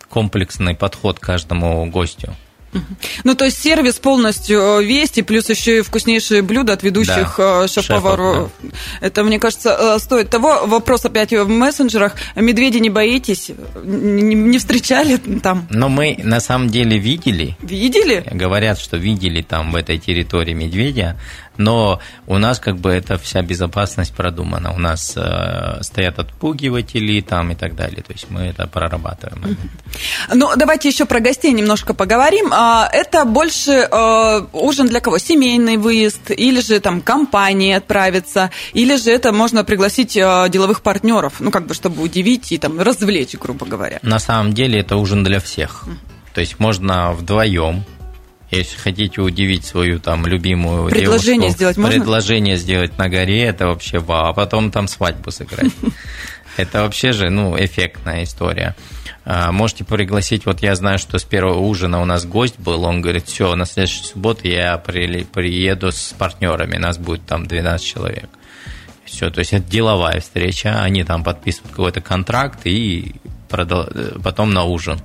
комплексный 0.08 0.74
подход 0.74 1.18
к 1.18 1.26
каждому 1.26 1.84
гостю. 1.90 2.34
Ну, 3.24 3.34
то 3.34 3.44
есть 3.44 3.60
сервис 3.60 3.98
полностью 3.98 4.60
э, 4.60 4.84
весь, 4.84 5.16
и 5.16 5.22
плюс 5.22 5.48
еще 5.48 5.78
и 5.78 5.80
вкуснейшие 5.82 6.42
блюда 6.42 6.74
от 6.74 6.82
ведущих 6.82 7.34
да, 7.36 7.64
э, 7.64 7.68
шеф-поваров. 7.68 8.50
Да. 8.62 8.70
Это, 9.00 9.24
мне 9.24 9.38
кажется, 9.38 9.76
э, 9.96 9.98
стоит 9.98 10.30
того. 10.30 10.66
Вопрос 10.66 11.04
опять 11.04 11.32
в 11.32 11.48
мессенджерах. 11.48 12.14
Медведи 12.36 12.78
не 12.78 12.90
боитесь? 12.90 13.50
Не, 13.82 14.34
не 14.34 14.58
встречали 14.58 15.16
там? 15.16 15.66
Но 15.70 15.88
мы 15.88 16.16
на 16.22 16.40
самом 16.40 16.70
деле 16.70 16.98
видели. 16.98 17.56
Видели? 17.60 18.24
Говорят, 18.30 18.78
что 18.78 18.96
видели 18.96 19.42
там 19.42 19.72
в 19.72 19.76
этой 19.76 19.98
территории 19.98 20.52
медведя 20.52 21.16
но 21.56 22.00
у 22.26 22.38
нас 22.38 22.58
как 22.58 22.78
бы 22.78 22.90
эта 22.90 23.18
вся 23.18 23.42
безопасность 23.42 24.14
продумана. 24.14 24.72
У 24.72 24.78
нас 24.78 25.14
э, 25.16 25.82
стоят 25.82 26.18
отпугиватели 26.18 27.20
там 27.20 27.52
и 27.52 27.54
так 27.54 27.74
далее. 27.74 28.02
То 28.02 28.12
есть 28.12 28.30
мы 28.30 28.42
это 28.42 28.66
прорабатываем. 28.66 29.56
Ну, 30.32 30.50
давайте 30.56 30.88
еще 30.88 31.04
про 31.04 31.20
гостей 31.20 31.52
немножко 31.52 31.94
поговорим. 31.94 32.50
А, 32.52 32.88
это 32.90 33.24
больше 33.24 33.72
э, 33.72 34.46
ужин 34.52 34.86
для 34.86 35.00
кого? 35.00 35.18
Семейный 35.18 35.76
выезд? 35.76 36.30
Или 36.30 36.60
же 36.60 36.80
там 36.80 37.00
компания 37.00 37.76
отправиться? 37.76 38.50
Или 38.72 38.96
же 38.96 39.10
это 39.10 39.32
можно 39.32 39.64
пригласить 39.64 40.16
э, 40.16 40.48
деловых 40.48 40.82
партнеров? 40.82 41.34
Ну, 41.40 41.50
как 41.50 41.66
бы, 41.66 41.74
чтобы 41.74 42.02
удивить 42.02 42.52
и 42.52 42.58
там 42.58 42.80
развлечь, 42.80 43.34
грубо 43.34 43.66
говоря. 43.66 43.98
На 44.02 44.18
самом 44.18 44.54
деле 44.54 44.80
это 44.80 44.96
ужин 44.96 45.24
для 45.24 45.40
всех. 45.40 45.84
То 46.34 46.40
есть 46.40 46.58
можно 46.58 47.12
вдвоем 47.12 47.84
если 48.50 48.76
хотите 48.76 49.20
удивить 49.20 49.64
свою 49.64 50.00
там 50.00 50.26
любимую 50.26 50.90
предложение 50.90 51.48
девушку, 51.48 51.56
сделать 51.56 51.76
можно? 51.76 51.98
предложение 51.98 52.56
сделать 52.56 52.98
на 52.98 53.08
горе, 53.08 53.44
это 53.44 53.66
вообще 53.66 53.98
вау, 53.98 54.30
а 54.30 54.32
потом 54.32 54.70
там 54.70 54.88
свадьбу 54.88 55.30
сыграть. 55.30 55.72
Это 56.56 56.82
вообще 56.82 57.12
же, 57.12 57.30
ну, 57.30 57.56
эффектная 57.56 58.24
история. 58.24 58.74
А, 59.24 59.52
можете 59.52 59.84
пригласить, 59.84 60.46
вот 60.46 60.62
я 60.62 60.74
знаю, 60.74 60.98
что 60.98 61.18
с 61.18 61.24
первого 61.24 61.58
ужина 61.58 62.02
у 62.02 62.04
нас 62.04 62.26
гость 62.26 62.58
был, 62.58 62.84
он 62.84 63.00
говорит, 63.00 63.26
все, 63.26 63.54
на 63.54 63.66
следующую 63.66 64.04
субботу 64.04 64.48
я 64.48 64.76
приеду 64.76 65.92
с 65.92 66.14
партнерами, 66.18 66.76
нас 66.76 66.98
будет 66.98 67.24
там 67.24 67.46
12 67.46 67.86
человек. 67.86 68.28
Все, 69.04 69.30
то 69.30 69.38
есть 69.38 69.52
это 69.52 69.64
деловая 69.64 70.20
встреча, 70.20 70.82
они 70.82 71.04
там 71.04 71.24
подписывают 71.24 71.70
какой-то 71.70 72.00
контракт 72.00 72.60
и 72.64 73.14
потом 73.48 74.52
на 74.52 74.64
ужин. 74.64 75.00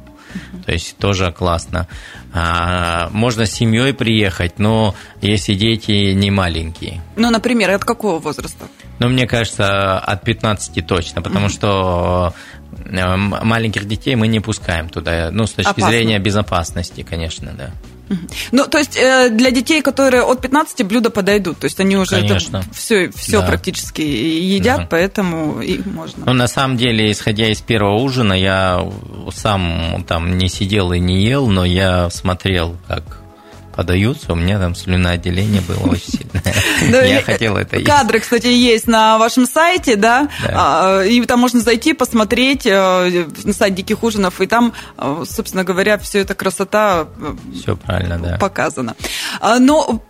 То 0.65 0.71
есть 0.71 0.97
тоже 0.97 1.31
классно. 1.31 1.87
А, 2.33 3.09
можно 3.11 3.45
с 3.45 3.51
семьей 3.51 3.93
приехать, 3.93 4.59
но 4.59 4.95
если 5.21 5.53
дети 5.53 6.13
не 6.13 6.31
маленькие. 6.31 7.01
Ну, 7.15 7.29
например, 7.29 7.71
от 7.71 7.85
какого 7.85 8.19
возраста? 8.19 8.65
Ну, 8.99 9.09
мне 9.09 9.27
кажется, 9.27 9.99
от 9.99 10.23
15 10.23 10.85
точно, 10.85 11.21
потому 11.21 11.47
mm-hmm. 11.47 11.49
что 11.49 12.33
э, 12.85 13.15
маленьких 13.15 13.85
детей 13.85 14.15
мы 14.15 14.27
не 14.27 14.39
пускаем 14.39 14.89
туда, 14.89 15.29
ну, 15.31 15.45
с 15.45 15.51
точки 15.51 15.71
Опасно. 15.71 15.89
зрения 15.89 16.19
безопасности, 16.19 17.01
конечно, 17.01 17.53
да. 17.57 17.71
Ну, 18.51 18.67
то 18.67 18.77
есть 18.77 18.97
э, 18.97 19.29
для 19.29 19.51
детей, 19.51 19.81
которые 19.81 20.23
от 20.23 20.41
15 20.41 20.85
блюда 20.85 21.09
подойдут, 21.09 21.59
то 21.59 21.65
есть 21.65 21.79
они 21.79 21.97
уже 21.97 22.21
Конечно. 22.21 22.57
это 22.57 22.73
все, 22.73 23.09
все 23.09 23.41
да. 23.41 23.47
практически 23.47 24.01
едят, 24.01 24.81
да. 24.81 24.87
поэтому 24.89 25.61
и 25.61 25.81
можно. 25.87 26.23
Ну, 26.25 26.33
на 26.33 26.47
самом 26.47 26.77
деле, 26.77 27.11
исходя 27.11 27.47
из 27.47 27.61
первого 27.61 27.99
ужина, 27.99 28.33
я 28.33 28.87
сам 29.33 30.05
там 30.07 30.37
не 30.37 30.49
сидел 30.49 30.91
и 30.93 30.99
не 30.99 31.23
ел, 31.23 31.47
но 31.47 31.65
я 31.65 32.09
смотрел, 32.09 32.77
как 32.87 33.24
подаются, 33.75 34.33
у 34.33 34.35
меня 34.35 34.59
там 34.59 34.75
слюноотделение 34.75 35.61
было 35.61 35.77
очень 35.91 36.11
сильное. 36.11 37.05
Я 37.05 37.21
хотел 37.21 37.57
это 37.57 37.77
есть. 37.77 37.87
Кадры, 37.87 38.19
кстати, 38.19 38.47
есть 38.47 38.87
на 38.87 39.17
вашем 39.17 39.45
сайте, 39.45 39.95
да, 39.95 40.29
а, 40.47 41.01
и 41.03 41.21
там 41.25 41.39
можно 41.39 41.59
зайти, 41.59 41.93
посмотреть 41.93 42.65
э, 42.65 43.27
на 43.43 43.53
сайт 43.53 43.75
Диких 43.75 44.03
ужинов, 44.03 44.41
и 44.41 44.47
там, 44.47 44.73
э, 44.97 45.23
собственно 45.29 45.63
говоря, 45.63 45.97
все 45.97 46.19
эта 46.19 46.35
красота 46.35 47.07
э, 47.19 47.35
все 47.53 47.75
правильно, 47.75 48.17
да. 48.17 48.37
показана. 48.37 48.95
Но 49.59 50.01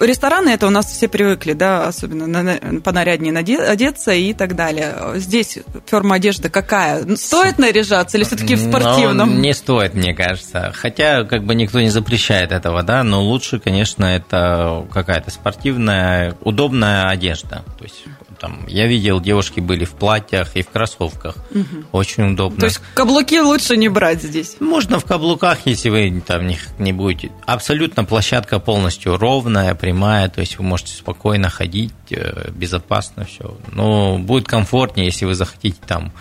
рестораны 0.00 0.50
это 0.50 0.66
у 0.66 0.70
нас 0.70 0.86
все 0.86 1.08
привыкли, 1.08 1.52
да, 1.52 1.86
особенно 1.86 2.26
на, 2.26 2.80
понаряднее 2.80 3.36
одеться 3.36 4.12
и 4.12 4.32
так 4.34 4.56
далее. 4.56 4.94
Здесь 5.16 5.58
форма 5.86 6.16
одежды 6.16 6.48
какая? 6.48 7.04
Ну, 7.04 7.16
стоит 7.16 7.58
наряжаться 7.58 8.16
или 8.16 8.24
все-таки 8.24 8.54
в 8.54 8.60
спортивном? 8.60 9.34
Ну, 9.34 9.40
не 9.40 9.54
стоит, 9.54 9.94
мне 9.94 10.14
кажется. 10.14 10.72
Хотя, 10.74 11.24
как 11.24 11.44
бы 11.44 11.54
никто 11.54 11.80
не 11.80 11.90
запрещает 11.90 12.52
этого, 12.52 12.82
да, 12.82 13.02
но 13.02 13.22
лучше, 13.22 13.58
конечно, 13.58 14.04
это 14.04 14.86
какая-то 14.92 15.30
спортивная, 15.30 16.36
удобная 16.42 17.08
одежда. 17.08 17.64
То 17.78 17.84
есть 17.84 18.04
там, 18.44 18.66
я 18.66 18.86
видел, 18.86 19.20
девушки 19.20 19.60
были 19.60 19.86
в 19.86 19.92
платьях 19.92 20.54
и 20.54 20.62
в 20.62 20.68
кроссовках. 20.68 21.36
Угу. 21.50 21.84
Очень 21.92 22.32
удобно. 22.32 22.60
То 22.60 22.66
есть 22.66 22.80
каблуки 22.92 23.40
лучше 23.40 23.78
не 23.78 23.88
брать 23.88 24.22
здесь? 24.22 24.56
Можно 24.60 24.98
в 24.98 25.06
каблуках, 25.06 25.60
если 25.64 25.88
вы 25.88 26.22
там 26.26 26.46
не, 26.46 26.58
не 26.78 26.92
будете. 26.92 27.32
Абсолютно 27.46 28.04
площадка 28.04 28.58
полностью 28.58 29.16
ровная, 29.16 29.74
прямая, 29.74 30.28
то 30.28 30.40
есть 30.40 30.58
вы 30.58 30.64
можете 30.64 30.92
спокойно 30.92 31.48
ходить, 31.48 31.94
э, 32.10 32.50
безопасно 32.50 33.24
все. 33.24 33.56
Но 33.72 34.18
будет 34.18 34.46
комфортнее, 34.46 35.06
если 35.06 35.24
вы 35.24 35.34
захотите 35.34 35.78
там 35.86 36.12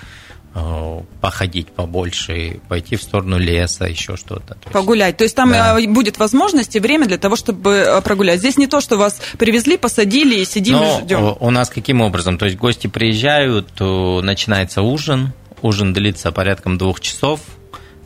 походить 1.22 1.70
побольше, 1.70 2.60
пойти 2.68 2.96
в 2.96 3.02
сторону 3.02 3.40
леса, 3.40 3.86
еще 3.86 4.16
что-то. 4.18 4.56
То 4.56 4.70
Погулять. 4.70 5.18
То 5.18 5.24
есть 5.24 5.36
там 5.36 5.52
да. 5.52 5.80
Э, 5.80 5.88
будет 5.88 6.20
возможность 6.20 6.76
и 6.76 6.80
время 6.80 7.08
для 7.08 7.18
того, 7.18 7.36
чтобы 7.36 7.72
э, 7.72 8.02
прогулять. 8.02 8.40
Здесь 8.40 8.58
не 8.58 8.68
то, 8.68 8.80
что 8.80 8.98
вас 8.98 9.20
привезли, 9.40 9.78
посадили 9.78 10.36
и 10.36 10.46
сидим 10.46 10.76
Но 10.76 11.00
и 11.00 11.04
ждем. 11.04 11.36
У 11.40 11.50
нас 11.50 11.70
каким 11.70 12.02
образом? 12.02 12.38
То 12.38 12.46
есть 12.46 12.58
гости 12.58 12.88
приезжают, 12.88 13.80
начинается 13.80 14.84
ужин, 14.84 15.34
ужин 15.62 15.94
длится 15.94 16.32
порядком 16.32 16.78
двух 16.78 17.00
часов, 17.00 17.40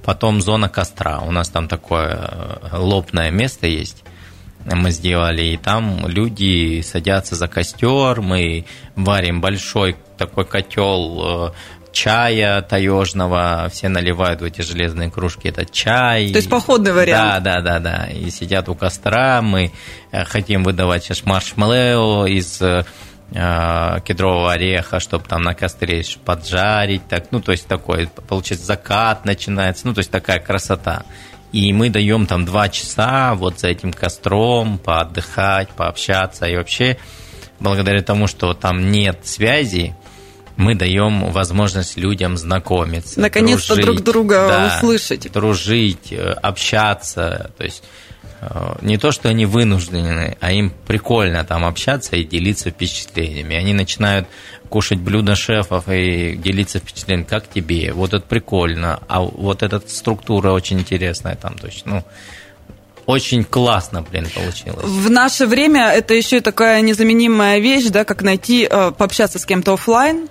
потом 0.05 0.39
зона 0.41 0.69
костра. 0.69 1.19
У 1.19 1.31
нас 1.31 1.49
там 1.49 1.67
такое 1.67 2.59
лобное 2.71 3.29
место 3.29 3.67
есть 3.67 4.03
мы 4.75 4.91
сделали, 4.91 5.43
и 5.43 5.57
там 5.57 6.07
люди 6.07 6.81
садятся 6.81 7.35
за 7.35 7.47
костер, 7.47 8.21
мы 8.21 8.65
варим 8.95 9.39
большой 9.39 9.95
такой 10.17 10.45
котел 10.45 11.53
чая 11.97 12.61
таежного, 12.61 13.69
все 13.71 13.89
наливают 13.89 14.41
в 14.41 14.43
эти 14.43 14.61
железные 14.61 15.09
кружки 15.09 15.47
этот 15.47 15.71
чай. 15.71 16.29
То 16.29 16.37
есть 16.37 16.49
походный 16.49 16.93
вариант. 16.93 17.43
Да, 17.43 17.55
да, 17.55 17.61
да, 17.61 17.79
да. 17.79 18.05
И 18.05 18.29
сидят 18.29 18.69
у 18.69 18.75
костра, 18.75 19.41
мы 19.41 19.71
э, 20.11 20.23
хотим 20.25 20.63
выдавать 20.63 21.03
сейчас 21.03 21.25
маршмеллоу 21.25 22.27
из 22.27 22.61
э, 22.61 22.83
кедрового 23.31 24.53
ореха, 24.53 24.99
чтобы 24.99 25.25
там 25.25 25.41
на 25.41 25.55
костре 25.55 26.03
поджарить, 26.23 27.07
так, 27.07 27.31
ну, 27.31 27.41
то 27.41 27.51
есть 27.51 27.67
такой, 27.67 28.07
получается, 28.27 28.67
закат 28.67 29.25
начинается, 29.25 29.87
ну, 29.87 29.95
то 29.95 29.99
есть 29.99 30.11
такая 30.11 30.39
красота. 30.39 31.03
И 31.51 31.73
мы 31.73 31.89
даем 31.89 32.27
там 32.27 32.45
два 32.45 32.69
часа 32.69 33.33
вот 33.33 33.59
за 33.59 33.69
этим 33.69 33.91
костром 33.91 34.77
поотдыхать, 34.77 35.69
пообщаться, 35.69 36.45
и 36.45 36.55
вообще 36.55 36.99
благодаря 37.59 38.03
тому, 38.03 38.27
что 38.27 38.53
там 38.53 38.91
нет 38.91 39.21
связи, 39.23 39.95
мы 40.57 40.75
даем 40.75 41.31
возможность 41.31 41.97
людям 41.97 42.35
знакомиться. 42.35 43.19
Наконец-то 43.19 43.75
друг 43.75 44.01
друга 44.01 44.47
да, 44.47 44.77
услышать. 44.77 45.31
Дружить, 45.31 46.11
э, 46.11 46.31
общаться. 46.31 47.51
То 47.57 47.63
есть 47.63 47.83
э, 48.41 48.75
не 48.81 48.97
то, 48.97 49.11
что 49.11 49.29
они 49.29 49.45
вынуждены, 49.45 50.35
а 50.41 50.51
им 50.51 50.73
прикольно 50.87 51.45
там 51.45 51.63
общаться 51.63 52.15
и 52.15 52.23
делиться 52.23 52.71
впечатлениями. 52.71 53.55
Они 53.55 53.73
начинают 53.73 54.27
кушать 54.67 54.99
блюда 54.99 55.35
шефов 55.35 55.87
и 55.87 56.35
делиться 56.35 56.79
впечатлениями, 56.79 57.27
как 57.27 57.47
тебе, 57.47 57.93
вот 57.93 58.13
это 58.13 58.25
прикольно, 58.25 58.99
а 59.07 59.21
вот 59.21 59.63
эта 59.63 59.81
структура 59.87 60.51
очень 60.51 60.79
интересная 60.79 61.35
там, 61.35 61.55
то 61.55 61.67
есть, 61.67 61.85
ну, 61.85 62.03
очень 63.05 63.45
классно, 63.45 64.01
блин, 64.01 64.27
получилось. 64.35 64.83
В 64.83 65.09
наше 65.09 65.45
время 65.45 65.91
это 65.91 66.13
еще 66.13 66.37
и 66.37 66.41
такая 66.41 66.81
незаменимая 66.81 67.59
вещь, 67.59 67.85
да, 67.85 68.03
как 68.03 68.21
найти, 68.21 68.67
э, 68.69 68.91
пообщаться 68.91 69.39
с 69.39 69.45
кем-то 69.45 69.73
офлайн, 69.75 70.27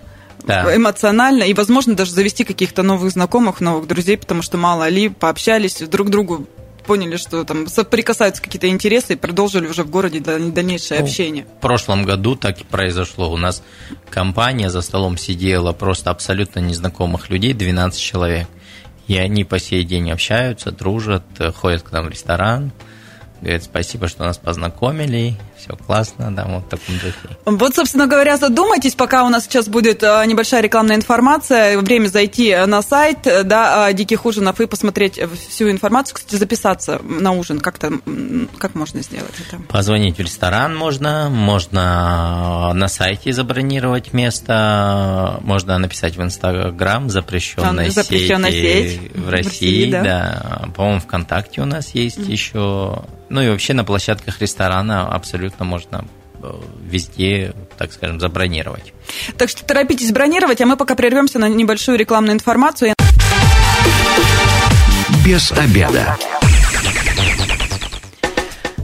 да. 0.46 0.74
эмоционально 0.74 1.44
и, 1.44 1.54
возможно, 1.54 1.94
даже 1.94 2.12
завести 2.12 2.44
каких-то 2.44 2.82
новых 2.82 3.10
знакомых, 3.10 3.60
новых 3.60 3.86
друзей, 3.86 4.16
потому 4.16 4.42
что 4.42 4.56
мало 4.56 4.88
ли 4.88 5.08
пообщались 5.08 5.80
друг 5.80 6.10
другу 6.10 6.46
поняли, 6.86 7.16
что 7.16 7.44
там 7.44 7.66
соприкасаются 7.66 8.40
какие-то 8.40 8.68
интересы 8.68 9.14
и 9.14 9.16
продолжили 9.16 9.66
уже 9.66 9.82
в 9.82 9.90
городе 9.90 10.20
дальнейшее 10.20 11.00
ну, 11.00 11.06
общение. 11.06 11.44
В 11.58 11.60
прошлом 11.60 12.04
году 12.04 12.36
так 12.36 12.60
и 12.60 12.64
произошло. 12.64 13.30
У 13.32 13.36
нас 13.36 13.62
компания 14.08 14.70
за 14.70 14.80
столом 14.80 15.18
сидела 15.18 15.72
просто 15.72 16.10
абсолютно 16.10 16.60
незнакомых 16.60 17.28
людей, 17.28 17.52
12 17.52 18.00
человек. 18.00 18.48
И 19.08 19.16
они 19.16 19.44
по 19.44 19.58
сей 19.58 19.84
день 19.84 20.10
общаются, 20.10 20.70
дружат, 20.70 21.24
ходят 21.54 21.82
к 21.82 21.92
нам 21.92 22.06
в 22.06 22.08
ресторан, 22.08 22.72
говорят 23.40 23.62
спасибо, 23.62 24.08
что 24.08 24.24
нас 24.24 24.38
познакомили, 24.38 25.36
все 25.58 25.76
классно, 25.76 26.34
да, 26.34 26.44
вот 26.46 26.64
в 26.64 26.68
таком 26.68 26.94
духе. 26.96 27.36
Вот, 27.44 27.74
собственно 27.74 28.06
говоря, 28.06 28.36
задумайтесь, 28.36 28.94
пока 28.94 29.24
у 29.24 29.28
нас 29.28 29.44
сейчас 29.44 29.68
будет 29.68 30.02
э, 30.02 30.24
небольшая 30.26 30.60
рекламная 30.60 30.96
информация, 30.96 31.78
время 31.78 32.08
зайти 32.08 32.54
на 32.66 32.82
сайт, 32.82 33.18
да, 33.44 33.92
Диких 33.92 34.24
ужинов 34.26 34.60
и 34.60 34.66
посмотреть 34.66 35.20
всю 35.48 35.70
информацию, 35.70 36.16
кстати, 36.16 36.36
записаться 36.36 37.00
на 37.02 37.32
ужин, 37.32 37.60
как-то, 37.60 37.92
как 38.58 38.74
можно 38.74 39.02
сделать 39.02 39.34
это? 39.48 39.62
Позвонить 39.62 40.16
в 40.16 40.20
ресторан 40.20 40.76
можно, 40.76 41.28
можно 41.30 42.72
на 42.74 42.88
сайте 42.88 43.32
забронировать 43.32 44.12
место, 44.12 45.40
можно 45.42 45.78
написать 45.78 46.16
в 46.16 46.22
Инстаграм 46.22 47.08
запрещенная, 47.08 47.90
запрещенная 47.90 48.50
сеть, 48.50 48.90
сеть 48.90 49.16
в 49.16 49.28
России, 49.28 49.46
в 49.46 49.46
России 49.56 49.90
да. 49.90 50.02
да. 50.02 50.68
По-моему, 50.74 51.00
ВКонтакте 51.00 51.60
у 51.60 51.64
нас 51.64 51.94
есть 51.94 52.18
mm-hmm. 52.18 52.32
еще. 52.32 53.02
Ну 53.28 53.40
и 53.40 53.48
вообще 53.48 53.72
на 53.72 53.84
площадках 53.84 54.40
ресторана 54.40 55.08
абсолютно 55.08 55.45
можно 55.64 56.04
э, 56.42 56.52
везде, 56.82 57.54
так 57.78 57.92
скажем, 57.92 58.20
забронировать. 58.20 58.92
Так 59.36 59.48
что 59.48 59.64
торопитесь 59.64 60.12
бронировать, 60.12 60.60
а 60.60 60.66
мы 60.66 60.76
пока 60.76 60.94
прервемся 60.94 61.38
на 61.38 61.48
небольшую 61.48 61.98
рекламную 61.98 62.34
информацию. 62.34 62.94
Без 65.24 65.52
обеда. 65.52 66.16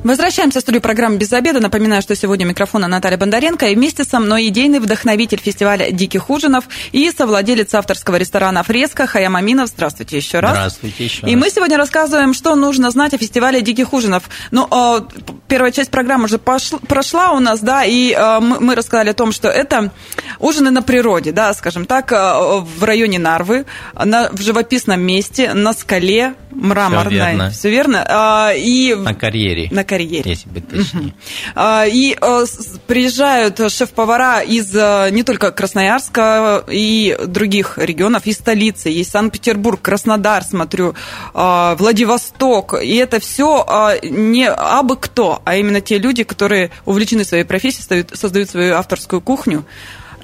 Возвращаемся 0.04 0.58
в 0.58 0.62
студию 0.62 0.82
программы 0.82 1.16
«Без 1.16 1.32
обеда». 1.32 1.60
Напоминаю, 1.60 2.02
что 2.02 2.16
сегодня 2.16 2.44
микрофона 2.44 2.88
Наталья 2.88 3.16
Бондаренко. 3.16 3.66
И 3.68 3.76
вместе 3.76 4.02
со 4.02 4.18
мной 4.18 4.48
идейный 4.48 4.80
вдохновитель 4.80 5.38
фестиваля 5.38 5.92
«Диких 5.92 6.28
ужинов» 6.28 6.64
и 6.90 7.08
совладелец 7.16 7.72
авторского 7.72 8.16
ресторана 8.16 8.64
«Фреска» 8.64 9.06
Хаям 9.06 9.36
Аминов. 9.36 9.68
Здравствуйте 9.68 10.16
еще 10.16 10.40
раз. 10.40 10.52
Здравствуйте 10.52 11.04
еще 11.04 11.20
И 11.28 11.34
раз. 11.34 11.40
мы 11.40 11.50
сегодня 11.50 11.76
рассказываем, 11.76 12.34
что 12.34 12.56
нужно 12.56 12.90
знать 12.90 13.14
о 13.14 13.18
фестивале 13.18 13.60
«Диких 13.60 13.92
ужинов». 13.92 14.24
Ну, 14.50 14.66
а, 14.72 15.06
первая 15.46 15.70
часть 15.70 15.92
программы 15.92 16.24
уже 16.24 16.38
пошла, 16.38 16.80
прошла 16.80 17.30
у 17.30 17.38
нас, 17.38 17.60
да, 17.60 17.84
и 17.84 18.12
а, 18.12 18.40
мы 18.40 18.74
рассказали 18.74 19.10
о 19.10 19.14
том, 19.14 19.30
что 19.30 19.48
это 19.48 19.92
ужины 20.40 20.72
на 20.72 20.82
природе, 20.82 21.30
да, 21.30 21.54
скажем 21.54 21.86
так, 21.86 22.10
а, 22.12 22.58
в 22.58 22.82
районе 22.82 23.20
Нарвы, 23.20 23.66
на, 23.94 24.30
в 24.32 24.40
живописном 24.40 25.00
месте, 25.00 25.54
на 25.54 25.72
скале, 25.74 26.34
мраморной. 26.50 27.10
Все 27.10 27.26
верно. 27.30 27.50
Все 27.50 27.70
верно. 27.70 28.52
И 28.56 28.96
на 28.98 29.14
карьере. 29.14 29.68
На 29.70 29.84
карьере. 29.92 30.30
Если 30.30 30.48
быть 30.48 30.68
точнее. 30.68 31.12
И 31.92 32.16
э, 32.18 32.44
приезжают 32.86 33.60
шеф-повара 33.70 34.40
из 34.40 34.74
э, 34.74 35.10
не 35.10 35.22
только 35.22 35.50
Красноярска 35.50 36.64
и 36.70 37.14
других 37.26 37.76
регионов, 37.76 38.26
из 38.26 38.36
столицы. 38.36 38.88
Есть 38.88 39.10
Санкт-Петербург, 39.10 39.80
Краснодар, 39.82 40.44
смотрю, 40.44 40.94
э, 41.34 41.74
Владивосток. 41.78 42.82
И 42.82 42.96
это 42.96 43.20
все 43.20 43.66
не 44.02 44.48
абы 44.48 44.96
кто, 44.96 45.42
а 45.44 45.56
именно 45.56 45.82
те 45.82 45.98
люди, 45.98 46.24
которые 46.24 46.70
увлечены 46.86 47.24
своей 47.24 47.44
профессией, 47.44 48.06
создают 48.14 48.48
свою 48.48 48.76
авторскую 48.76 49.20
кухню. 49.20 49.64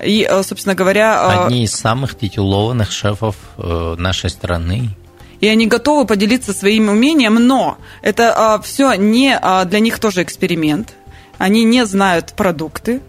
И, 0.02 0.26
собственно 0.44 0.74
говоря... 0.74 1.44
Одни 1.44 1.64
из 1.64 1.72
самых 1.72 2.16
титулованных 2.16 2.90
шефов 2.90 3.36
нашей 3.58 4.30
страны 4.30 4.96
и 5.40 5.48
они 5.48 5.66
готовы 5.66 6.06
поделиться 6.06 6.52
своим 6.52 6.88
умением, 6.88 7.34
но 7.34 7.78
это 8.02 8.32
а, 8.34 8.60
все 8.60 8.94
не 8.94 9.36
а, 9.40 9.64
для 9.64 9.80
них 9.80 9.98
тоже 9.98 10.22
эксперимент. 10.22 10.94
Они 11.38 11.64
не 11.64 11.86
знают 11.86 12.32
продукты, 12.32 13.00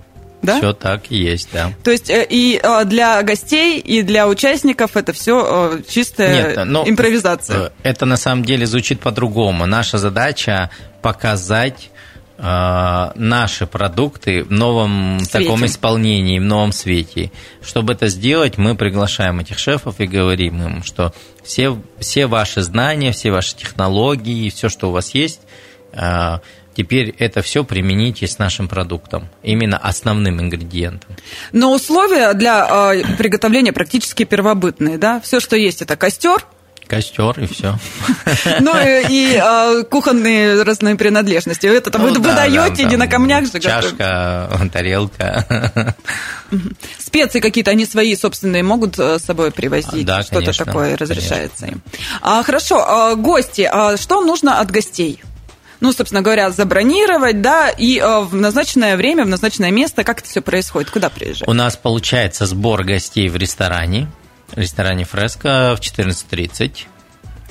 да? 0.41 0.57
Все 0.57 0.73
так 0.73 1.03
и 1.09 1.17
есть, 1.17 1.49
да. 1.51 1.73
То 1.83 1.91
есть 1.91 2.09
э, 2.09 2.25
и 2.29 2.59
а, 2.61 2.85
для 2.85 3.21
гостей, 3.23 3.79
и 3.79 4.03
для 4.03 4.27
участников 4.27 4.95
это 4.95 5.11
все 5.11 5.79
чистая 5.87 6.55
Нет, 6.55 6.65
но 6.65 6.87
импровизация. 6.87 7.67
Э, 7.67 7.69
это 7.83 8.05
на 8.05 8.17
самом 8.17 8.45
деле 8.45 8.65
звучит 8.65 8.99
по-другому. 8.99 9.65
Наша 9.65 9.97
задача 9.97 10.69
показать 11.01 11.89
Э, 11.91 11.98
наши 12.41 13.67
продукты 13.67 14.43
в 14.43 14.51
новом 14.51 15.19
свете. 15.19 15.39
таком 15.39 15.65
исполнении, 15.65 16.39
в 16.39 16.43
новом 16.43 16.71
свете. 16.71 17.31
Чтобы 17.61 17.93
это 17.93 18.07
сделать, 18.07 18.57
мы 18.57 18.75
приглашаем 18.75 19.41
этих 19.41 19.59
шефов 19.59 19.99
и 19.99 20.07
говорим 20.07 20.61
им, 20.63 20.83
что 20.83 21.13
все, 21.43 21.77
все 21.99 22.27
ваши 22.27 22.61
знания, 22.61 23.11
все 23.11 23.31
ваши 23.31 23.55
технологии, 23.57 24.49
все, 24.49 24.69
что 24.69 24.87
у 24.87 24.91
вас 24.91 25.13
есть, 25.13 25.41
э, 25.91 26.39
теперь 26.75 27.13
это 27.19 27.41
все 27.41 27.65
примените 27.65 28.25
с 28.25 28.39
нашим 28.39 28.69
продуктом, 28.69 29.27
именно 29.43 29.77
основным 29.77 30.39
ингредиентом. 30.39 31.17
Но 31.51 31.73
условия 31.73 32.33
для 32.33 32.93
э, 32.93 33.17
приготовления 33.17 33.73
практически 33.73 34.23
первобытные, 34.23 34.97
да? 34.97 35.19
Все, 35.19 35.41
что 35.41 35.57
есть, 35.57 35.81
это 35.81 35.97
костер, 35.97 36.45
Костер 36.89 37.39
и 37.39 37.45
все. 37.45 37.77
Ну 38.61 38.73
и 38.77 39.35
а, 39.35 39.83
кухонные 39.83 40.63
разные 40.63 40.95
принадлежности. 40.95 41.67
Это 41.67 41.97
вы 41.97 42.11
даете 42.11 42.85
не 42.85 42.97
на 42.97 43.07
камнях 43.07 43.45
же. 43.45 43.59
Чашка, 43.59 44.49
тарелка. 44.73 45.95
Специи 46.97 47.39
какие-то 47.39 47.71
они 47.71 47.85
свои 47.85 48.15
собственные 48.15 48.63
могут 48.63 48.97
э, 48.97 49.19
с 49.19 49.23
собой 49.23 49.51
привозить. 49.51 50.05
Да, 50.05 50.23
Что-то 50.23 50.51
такое 50.51 50.97
разрешается 50.97 51.67
им. 51.67 51.81
А, 52.21 52.43
хорошо, 52.43 52.83
а, 52.85 53.15
гости. 53.15 53.69
Что 53.97 54.21
нужно 54.21 54.59
от 54.59 54.71
гостей? 54.71 55.21
ну, 55.79 55.93
собственно 55.93 56.21
говоря, 56.21 56.51
забронировать, 56.51 57.41
да, 57.41 57.69
и 57.69 57.99
э, 57.99 58.19
в 58.21 58.35
назначенное 58.35 58.97
время, 58.97 59.23
в 59.25 59.29
назначенное 59.29 59.71
место, 59.71 60.03
как 60.03 60.19
это 60.19 60.29
все 60.29 60.41
происходит, 60.41 60.89
куда 60.89 61.09
приезжать? 61.09 61.47
У 61.47 61.53
нас 61.53 61.77
получается 61.77 62.45
сбор 62.45 62.83
гостей 62.83 63.29
в 63.29 63.37
ресторане, 63.37 64.09
ресторане 64.53 65.05
«Фреско» 65.05 65.75
в 65.75 65.81
14.30. 65.81 66.85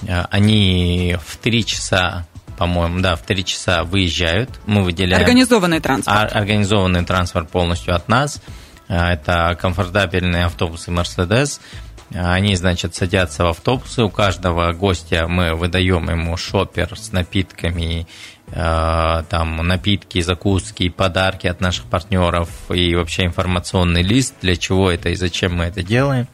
Э, 0.07 0.25
они 0.31 1.17
в 1.25 1.37
3 1.37 1.65
часа 1.65 2.27
по-моему, 2.57 2.99
да, 3.01 3.15
в 3.15 3.23
3 3.23 3.45
часа 3.45 3.85
выезжают. 3.85 4.51
Мы 4.67 4.83
выделяем... 4.83 5.23
Организованный 5.23 5.79
транспорт. 5.79 6.35
Организованный 6.35 7.05
транспорт 7.05 7.49
полностью 7.51 7.95
от 7.95 8.09
нас. 8.09 8.43
Э, 8.89 9.13
это 9.13 9.57
комфортабельные 9.61 10.47
автобусы 10.47 10.91
«Мерседес». 10.91 11.61
Они, 12.13 12.57
значит, 12.57 12.95
садятся 12.95 13.45
в 13.45 13.49
автобусы. 13.49 14.03
У 14.03 14.11
каждого 14.11 14.73
гостя 14.73 15.29
мы 15.29 15.55
выдаем 15.55 16.09
ему 16.09 16.39
шопер 16.39 16.99
с 16.99 17.13
напитками, 17.13 18.07
там 18.51 19.57
напитки, 19.59 20.23
закуски, 20.23 20.89
подарки 20.89 21.47
от 21.47 21.61
наших 21.61 21.85
партнеров 21.85 22.49
и 22.71 22.95
вообще 22.95 23.27
информационный 23.27 24.01
лист, 24.01 24.37
для 24.41 24.57
чего 24.57 24.91
это 24.91 25.11
и 25.11 25.17
зачем 25.17 25.57
мы 25.57 25.65
это 25.65 25.83
делаем. 25.83 26.29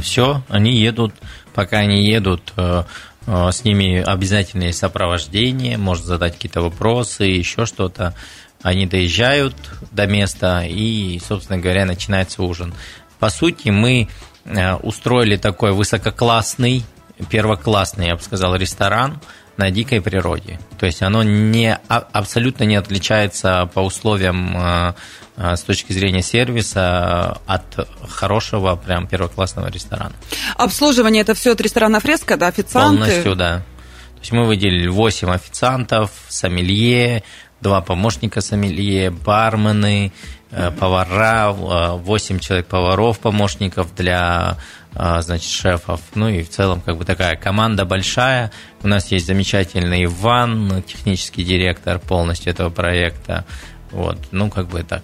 Все, 0.00 0.42
они 0.48 0.72
едут, 0.76 1.14
пока 1.54 1.78
они 1.78 2.06
едут, 2.06 2.52
э, 2.56 2.84
э, 3.26 3.48
с 3.52 3.64
ними 3.64 4.00
обязательно 4.00 4.64
есть 4.64 4.78
сопровождение, 4.78 5.76
может 5.78 6.04
задать 6.04 6.34
какие-то 6.34 6.62
вопросы, 6.62 7.24
еще 7.24 7.66
что-то. 7.66 8.14
Они 8.62 8.86
доезжают 8.86 9.56
до 9.90 10.06
места 10.06 10.62
и, 10.64 11.20
собственно 11.26 11.58
говоря, 11.58 11.84
начинается 11.84 12.42
ужин. 12.42 12.72
По 13.18 13.28
сути, 13.28 13.70
мы 13.70 14.08
э, 14.44 14.74
устроили 14.76 15.36
такой 15.36 15.72
высококлассный, 15.72 16.84
первоклассный, 17.28 18.08
я 18.08 18.16
бы 18.16 18.22
сказал, 18.22 18.56
ресторан 18.56 19.20
на 19.56 19.70
дикой 19.70 20.00
природе. 20.00 20.58
То 20.78 20.86
есть 20.86 21.02
оно 21.02 21.22
не, 21.22 21.78
а, 21.88 22.08
абсолютно 22.12 22.64
не 22.64 22.76
отличается 22.76 23.68
по 23.74 23.80
условиям 23.80 24.94
Э, 25.36 25.56
с 25.56 25.62
точки 25.62 25.92
зрения 25.92 26.22
сервиса 26.22 27.38
от 27.46 27.88
хорошего, 28.08 28.76
прям 28.76 29.06
первоклассного 29.06 29.68
ресторана. 29.68 30.12
Обслуживание 30.56 31.22
это 31.22 31.34
все 31.34 31.52
от 31.52 31.60
ресторана 31.60 32.00
Фреска, 32.00 32.36
да, 32.36 32.48
официанты? 32.48 32.98
Полностью, 32.98 33.34
да. 33.34 33.58
То 33.58 34.20
есть 34.20 34.32
мы 34.32 34.46
выделили 34.46 34.88
8 34.88 35.30
официантов, 35.30 36.10
сомелье, 36.28 37.24
два 37.62 37.80
помощника 37.80 38.40
сомелье, 38.40 39.10
бармены, 39.10 40.12
э, 40.50 40.70
повара, 40.72 41.52
8 41.52 42.36
э, 42.36 42.38
человек 42.40 42.66
поваров, 42.66 43.18
помощников 43.18 43.94
для 43.94 44.58
значит, 44.94 45.50
шефов. 45.50 46.02
Ну 46.14 46.28
и 46.28 46.42
в 46.42 46.50
целом 46.50 46.82
как 46.82 46.98
бы 46.98 47.06
такая 47.06 47.34
команда 47.36 47.86
большая. 47.86 48.52
У 48.82 48.88
нас 48.88 49.10
есть 49.10 49.26
замечательный 49.26 50.04
Иван, 50.04 50.82
технический 50.82 51.44
директор 51.44 51.98
полностью 51.98 52.52
этого 52.52 52.68
проекта. 52.68 53.46
Вот, 53.90 54.18
ну 54.32 54.50
как 54.50 54.68
бы 54.68 54.82
так. 54.82 55.02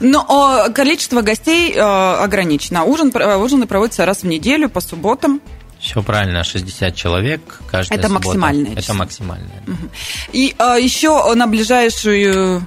Но 0.00 0.68
количество 0.74 1.22
гостей 1.22 1.72
э, 1.72 1.80
ограничено. 1.80 2.84
Ужин, 2.84 3.10
э, 3.14 3.36
ужины 3.36 3.66
проводятся 3.66 4.06
раз 4.06 4.22
в 4.22 4.26
неделю 4.26 4.68
по 4.68 4.80
субботам. 4.80 5.40
Все 5.82 6.00
правильно, 6.00 6.44
60 6.44 6.94
человек 6.94 7.40
каждая 7.68 7.98
Это 7.98 8.06
суббота. 8.06 8.26
максимальное. 8.28 8.72
Это 8.76 8.94
максимальное. 8.94 9.62
И 10.32 10.54
а, 10.56 10.76
еще 10.78 11.34
на 11.34 11.48
ближайшую, 11.48 12.64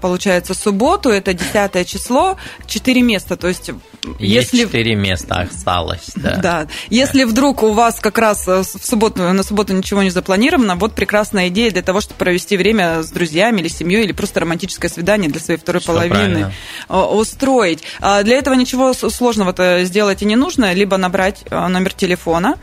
получается, 0.00 0.54
субботу, 0.54 1.10
это 1.10 1.34
10 1.34 1.86
число, 1.86 2.38
4 2.66 3.02
места. 3.02 3.36
То 3.36 3.48
есть, 3.48 3.70
есть 4.18 4.52
если... 4.54 4.64
4 4.64 4.94
места 4.94 5.40
осталось, 5.40 6.10
да. 6.16 6.36
Да. 6.36 6.66
Если 6.88 7.24
вдруг 7.24 7.62
у 7.62 7.72
вас 7.72 8.00
как 8.00 8.16
раз 8.16 8.46
в 8.46 8.64
субботу, 8.64 9.22
на 9.22 9.42
субботу 9.42 9.74
ничего 9.74 10.02
не 10.02 10.10
запланировано, 10.10 10.76
вот 10.76 10.94
прекрасная 10.94 11.48
идея 11.48 11.70
для 11.70 11.82
того, 11.82 12.00
чтобы 12.00 12.16
провести 12.16 12.56
время 12.56 13.02
с 13.02 13.10
друзьями 13.10 13.60
или 13.60 13.68
семьей, 13.68 14.04
или 14.04 14.12
просто 14.12 14.40
романтическое 14.40 14.90
свидание 14.90 15.30
для 15.30 15.40
своей 15.40 15.60
второй 15.60 15.82
Все 15.82 15.92
половины 15.92 16.50
правильно. 16.88 17.06
устроить. 17.12 17.82
А 18.00 18.22
для 18.22 18.36
этого 18.38 18.54
ничего 18.54 18.94
сложного-то 18.94 19.84
сделать 19.84 20.22
и 20.22 20.24
не 20.24 20.36
нужно, 20.36 20.72
либо 20.72 20.96
набрать 20.96 21.44
номер 21.50 21.92
телефона, 21.92 22.53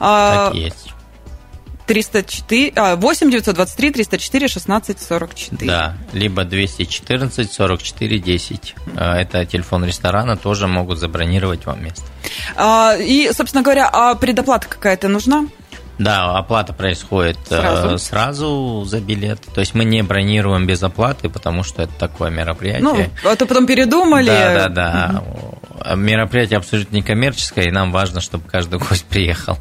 а, 0.00 0.48
так 0.48 0.54
есть. 0.54 0.92
304, 1.86 2.72
а, 2.76 2.96
8 2.96 3.30
923 3.30 3.90
304 3.90 4.48
16 4.48 5.00
44. 5.00 5.66
Да, 5.66 5.96
либо 6.12 6.44
214 6.44 7.50
44 7.50 8.18
10. 8.18 8.74
Это 8.96 9.46
телефон 9.46 9.84
ресторана, 9.86 10.36
тоже 10.36 10.66
могут 10.66 10.98
забронировать 10.98 11.64
вам 11.66 11.82
место. 11.82 12.04
А, 12.56 12.94
и, 12.98 13.30
собственно 13.32 13.62
говоря, 13.62 13.88
а 13.90 14.14
предоплата 14.14 14.68
какая-то 14.68 15.08
нужна? 15.08 15.46
Да, 15.98 16.38
оплата 16.38 16.72
происходит 16.72 17.38
э, 17.50 17.60
сразу. 17.60 17.98
сразу 17.98 18.84
за 18.84 19.00
билет. 19.00 19.40
То 19.52 19.60
есть 19.60 19.74
мы 19.74 19.84
не 19.84 20.02
бронируем 20.02 20.64
без 20.64 20.80
оплаты, 20.82 21.28
потому 21.28 21.64
что 21.64 21.82
это 21.82 21.92
такое 21.98 22.30
мероприятие. 22.30 23.10
Ну, 23.24 23.30
а 23.30 23.34
то 23.34 23.46
потом 23.46 23.66
передумали. 23.66 24.26
Да, 24.26 24.68
да, 24.68 24.68
да. 24.68 25.22
Угу. 25.26 25.58
Мероприятие 25.96 26.58
абсолютно 26.58 26.96
некоммерческое, 26.96 27.66
и 27.66 27.70
нам 27.70 27.92
важно, 27.92 28.20
чтобы 28.20 28.48
каждый 28.48 28.78
гость 28.78 29.04
приехал. 29.08 29.58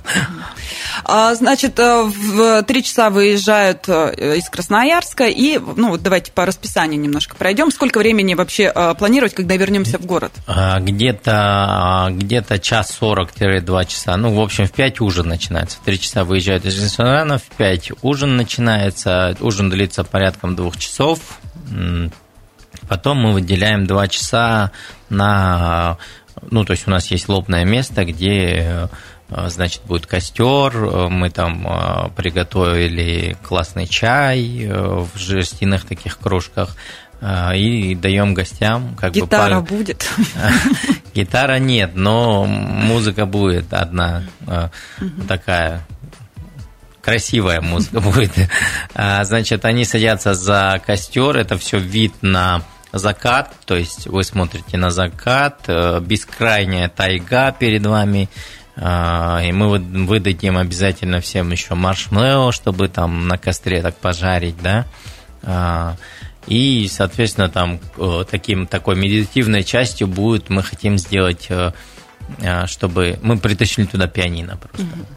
А, 1.04 1.34
значит, 1.36 1.80
э, 1.80 2.04
в 2.04 2.64
три 2.64 2.84
часа 2.84 3.10
выезжают 3.10 3.88
э, 3.88 4.38
из 4.38 4.50
Красноярска, 4.50 5.28
и, 5.28 5.58
ну, 5.58 5.90
вот 5.90 6.02
давайте 6.02 6.32
по 6.32 6.46
расписанию 6.46 7.00
немножко 7.00 7.36
пройдем. 7.36 7.72
Сколько 7.72 8.00
времени 8.00 8.34
вообще 8.34 8.74
планировать, 8.98 9.34
когда 9.34 9.56
вернемся 9.56 9.98
в 9.98 10.06
город? 10.06 10.32
А, 10.48 10.80
где-то 10.80 12.10
где 12.12 12.44
час 12.62 12.92
сорок-два 12.92 13.86
часа. 13.86 14.18
Ну, 14.18 14.34
в 14.34 14.40
общем, 14.40 14.66
в 14.66 14.72
пять 14.72 15.02
ужин 15.02 15.28
начинается. 15.28 15.78
В 15.78 15.86
три 15.86 16.00
часа 16.00 16.24
выезжают 16.24 16.66
из 16.66 16.82
ресторана, 16.82 17.38
в 17.38 17.44
5 17.58 17.92
ужин 18.02 18.36
начинается, 18.38 19.36
ужин 19.40 19.70
длится 19.70 20.04
порядком 20.04 20.56
двух 20.56 20.78
часов, 20.78 21.20
потом 22.88 23.18
мы 23.18 23.34
выделяем 23.34 23.86
2 23.86 24.08
часа 24.08 24.72
на, 25.10 25.98
ну, 26.50 26.64
то 26.66 26.72
есть 26.72 26.88
у 26.88 26.92
нас 26.92 27.08
есть 27.12 27.30
лобное 27.30 27.66
место, 27.66 28.06
где 28.06 28.90
значит, 29.30 29.82
будет 29.86 30.06
костер, 30.06 30.74
мы 31.10 31.30
там 31.30 32.12
приготовили 32.16 33.36
классный 33.44 33.86
чай 33.86 34.70
в 34.70 35.10
жестяных 35.16 35.86
таких 35.86 36.18
кружках, 36.18 36.78
и 37.22 37.98
даем 38.00 38.34
гостям 38.34 38.96
как 38.96 39.12
Гитара 39.12 39.60
бы... 39.60 39.76
будет? 39.76 40.10
Гитара 41.14 41.60
нет, 41.60 41.92
но 41.96 42.46
музыка 42.46 43.26
будет 43.26 43.74
одна 43.74 44.24
такая 45.28 45.86
красивая 47.08 47.62
музыка 47.62 48.02
будет. 48.02 48.34
А, 48.94 49.24
значит, 49.24 49.64
они 49.64 49.86
садятся 49.86 50.34
за 50.34 50.82
костер, 50.86 51.38
это 51.38 51.58
все 51.58 51.80
вид 51.80 52.14
на 52.22 52.64
закат, 52.92 53.54
то 53.66 53.76
есть 53.76 54.08
вы 54.08 54.24
смотрите 54.24 54.78
на 54.78 54.90
закат, 54.90 55.66
э, 55.68 56.00
бескрайняя 56.00 56.90
тайга 56.90 57.52
перед 57.52 57.86
вами, 57.86 58.30
а, 58.76 59.42
и 59.44 59.52
мы 59.52 59.80
выдадим 59.80 60.58
обязательно 60.58 61.20
всем 61.20 61.52
еще 61.52 61.74
маршмеллоу, 61.74 62.52
чтобы 62.52 62.88
там 62.88 63.28
на 63.28 63.38
костре 63.38 63.82
так 63.82 63.96
пожарить, 63.98 64.62
да, 64.62 64.86
а, 65.44 65.96
и, 66.48 66.88
соответственно, 66.90 67.50
там 67.50 67.80
э, 67.98 68.24
таким, 68.30 68.68
такой 68.68 68.96
медитативной 68.96 69.64
частью 69.64 70.08
будет, 70.08 70.50
мы 70.50 70.64
хотим 70.64 70.98
сделать, 70.98 71.48
э, 71.50 71.74
чтобы 72.68 73.20
мы 73.22 73.38
притащили 73.38 73.86
туда 73.86 74.08
пианино 74.08 74.56
просто. 74.56 74.84
Mm-hmm. 74.84 75.17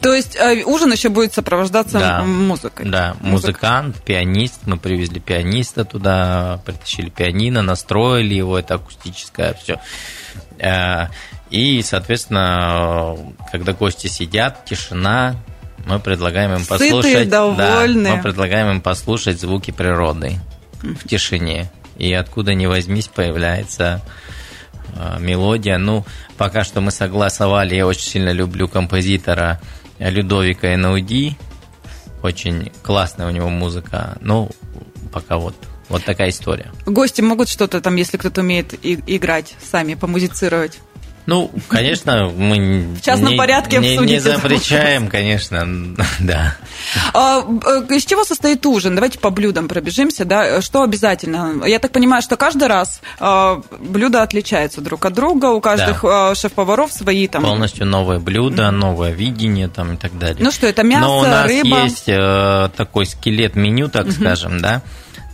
То 0.00 0.12
есть 0.12 0.36
э, 0.36 0.62
ужин 0.64 0.92
еще 0.92 1.08
будет 1.08 1.32
сопровождаться 1.32 1.98
да, 1.98 2.22
музыкой? 2.22 2.86
Да, 2.86 3.16
музыкант, 3.20 3.96
пианист. 4.04 4.66
Мы 4.66 4.76
привезли 4.76 5.20
пианиста 5.20 5.84
туда, 5.84 6.60
притащили 6.64 7.10
пианино, 7.10 7.62
настроили 7.62 8.34
его, 8.34 8.58
это 8.58 8.74
акустическое 8.74 9.54
все. 9.54 9.80
Э, 10.58 11.08
и, 11.50 11.82
соответственно, 11.82 13.16
когда 13.50 13.72
гости 13.72 14.06
сидят, 14.06 14.64
тишина, 14.64 15.36
мы 15.86 15.98
предлагаем 16.00 16.52
им 16.52 16.66
послушать. 16.66 17.12
Сытые, 17.12 17.24
довольные. 17.24 18.12
Да, 18.12 18.16
мы 18.16 18.22
предлагаем 18.22 18.70
им 18.70 18.80
послушать 18.80 19.40
звуки 19.40 19.70
природы 19.70 20.38
в 20.82 21.08
тишине. 21.08 21.70
И 21.96 22.12
откуда 22.12 22.54
ни 22.54 22.66
возьмись 22.66 23.08
появляется 23.08 24.02
мелодия. 25.18 25.78
Ну, 25.78 26.04
пока 26.36 26.64
что 26.64 26.80
мы 26.80 26.90
согласовали, 26.90 27.74
я 27.74 27.86
очень 27.86 28.08
сильно 28.08 28.30
люблю 28.30 28.68
композитора 28.68 29.60
Людовика 29.98 30.74
Энауди, 30.74 31.36
очень 32.22 32.72
классная 32.82 33.26
у 33.26 33.30
него 33.30 33.48
музыка, 33.48 34.16
ну, 34.20 34.50
пока 35.12 35.38
вот 35.38 35.54
вот 35.88 36.04
такая 36.04 36.28
история. 36.28 36.70
Гости 36.84 37.22
могут 37.22 37.48
что-то 37.48 37.80
там, 37.80 37.96
если 37.96 38.18
кто-то 38.18 38.42
умеет 38.42 38.74
и- 38.84 39.02
играть, 39.06 39.56
сами 39.70 39.94
помузицировать? 39.94 40.80
Ну, 41.28 41.50
конечно, 41.68 42.32
мы 42.34 42.86
в 42.98 43.02
частном 43.02 43.32
не, 43.32 43.36
порядке 43.36 43.76
не, 43.80 43.98
не 43.98 44.18
запрещаем, 44.18 45.08
конечно, 45.08 45.68
да. 46.20 46.56
А, 47.12 47.40
э, 47.40 47.94
из 47.94 48.06
чего 48.06 48.24
состоит 48.24 48.64
ужин? 48.64 48.94
Давайте 48.94 49.18
по 49.18 49.28
блюдам 49.28 49.68
пробежимся, 49.68 50.24
да. 50.24 50.62
Что 50.62 50.82
обязательно? 50.82 51.66
Я 51.66 51.80
так 51.80 51.92
понимаю, 51.92 52.22
что 52.22 52.38
каждый 52.38 52.68
раз 52.68 53.02
а, 53.20 53.60
блюда 53.78 54.22
отличаются 54.22 54.80
друг 54.80 55.04
от 55.04 55.12
друга, 55.12 55.50
у 55.50 55.60
каждых 55.60 56.00
да. 56.02 56.34
шеф-поваров 56.34 56.90
свои 56.90 57.28
там. 57.28 57.42
Полностью 57.42 57.84
новое 57.84 58.20
блюдо, 58.20 58.70
новое 58.70 59.10
видение 59.10 59.68
там 59.68 59.92
и 59.92 59.96
так 59.98 60.18
далее. 60.18 60.42
Ну 60.42 60.50
что, 60.50 60.66
это 60.66 60.82
мясо, 60.82 61.04
Но 61.04 61.18
у 61.18 61.22
нас 61.24 61.46
рыба? 61.46 61.82
есть 61.82 62.04
э, 62.06 62.70
такой 62.74 63.04
скелет 63.04 63.54
меню, 63.54 63.90
так 63.90 64.10
скажем, 64.12 64.62
да. 64.62 64.80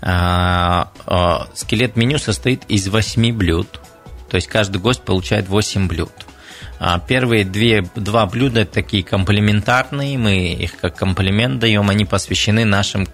А, 0.03 0.91
скелет 1.55 1.95
меню 1.95 2.19
состоит 2.19 2.65
из 2.67 2.89
восьми 2.89 3.31
блюд 3.31 3.79
то 4.29 4.37
есть 4.37 4.49
каждый 4.49 4.79
гость 4.79 5.03
получает 5.03 5.49
8 5.49 5.89
блюд. 5.89 6.13
А 6.79 6.99
первые 6.99 7.45
две, 7.45 7.83
два 7.95 8.27
блюда 8.27 8.65
такие 8.67 9.03
комплементарные, 9.03 10.19
мы 10.19 10.53
их 10.53 10.77
как 10.77 10.97
комплимент 10.97 11.61
даем, 11.61 11.89
они 11.89 12.05
посвящены 12.05 12.65
нашим 12.65 13.09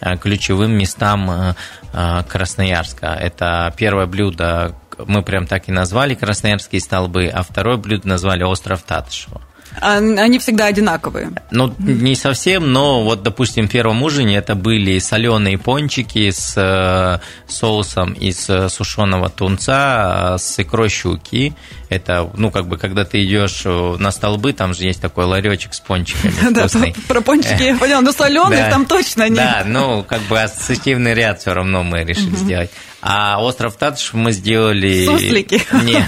а, 0.00 0.16
ключевым 0.16 0.72
местам 0.72 1.54
а, 1.92 2.22
Красноярска. 2.24 3.06
Это 3.06 3.72
первое 3.76 4.06
блюдо, 4.06 4.74
мы 5.06 5.22
прям 5.22 5.46
так 5.46 5.68
и 5.68 5.72
назвали 5.72 6.14
Красноярские 6.14 6.80
столбы, 6.80 7.28
а 7.28 7.42
второе 7.42 7.76
блюдо 7.76 8.08
назвали 8.08 8.42
остров 8.42 8.82
Татышева. 8.82 9.40
Они 9.80 10.38
всегда 10.38 10.66
одинаковые. 10.66 11.32
Ну, 11.50 11.74
не 11.78 12.14
совсем, 12.14 12.72
но 12.72 13.02
вот, 13.02 13.22
допустим, 13.22 13.68
в 13.68 13.70
первом 13.70 14.02
ужине 14.02 14.36
это 14.36 14.54
были 14.54 14.98
соленые 14.98 15.58
пончики 15.58 16.30
с 16.30 16.54
э, 16.56 17.18
соусом 17.46 18.12
из 18.14 18.48
э, 18.48 18.68
сушеного 18.68 19.28
тунца 19.28 20.34
э, 20.34 20.38
с 20.38 20.58
икрой 20.58 20.88
щуки. 20.88 21.54
Это, 21.88 22.28
ну, 22.34 22.50
как 22.50 22.66
бы, 22.66 22.78
когда 22.78 23.04
ты 23.04 23.24
идешь 23.24 23.62
на 23.64 24.10
столбы, 24.10 24.52
там 24.52 24.74
же 24.74 24.84
есть 24.84 25.00
такой 25.00 25.24
ларечек 25.24 25.72
с 25.72 25.80
пончиками 25.80 26.34
Да, 26.50 26.66
про 27.06 27.20
пончики 27.20 27.62
я 27.62 27.76
поняла, 27.76 28.00
но 28.00 28.12
соленых 28.12 28.70
там 28.70 28.86
точно 28.86 29.28
нет. 29.28 29.36
Да, 29.36 29.62
ну, 29.64 30.02
как 30.02 30.22
бы 30.22 30.40
ассоциативный 30.40 31.14
ряд 31.14 31.40
все 31.40 31.54
равно 31.54 31.82
мы 31.82 32.02
решили 32.02 32.34
сделать. 32.34 32.70
А 33.02 33.40
остров 33.40 33.76
Татышев 33.76 34.14
мы 34.14 34.32
сделали... 34.32 35.06
Суслики. 35.06 35.62
Нет. 35.84 36.06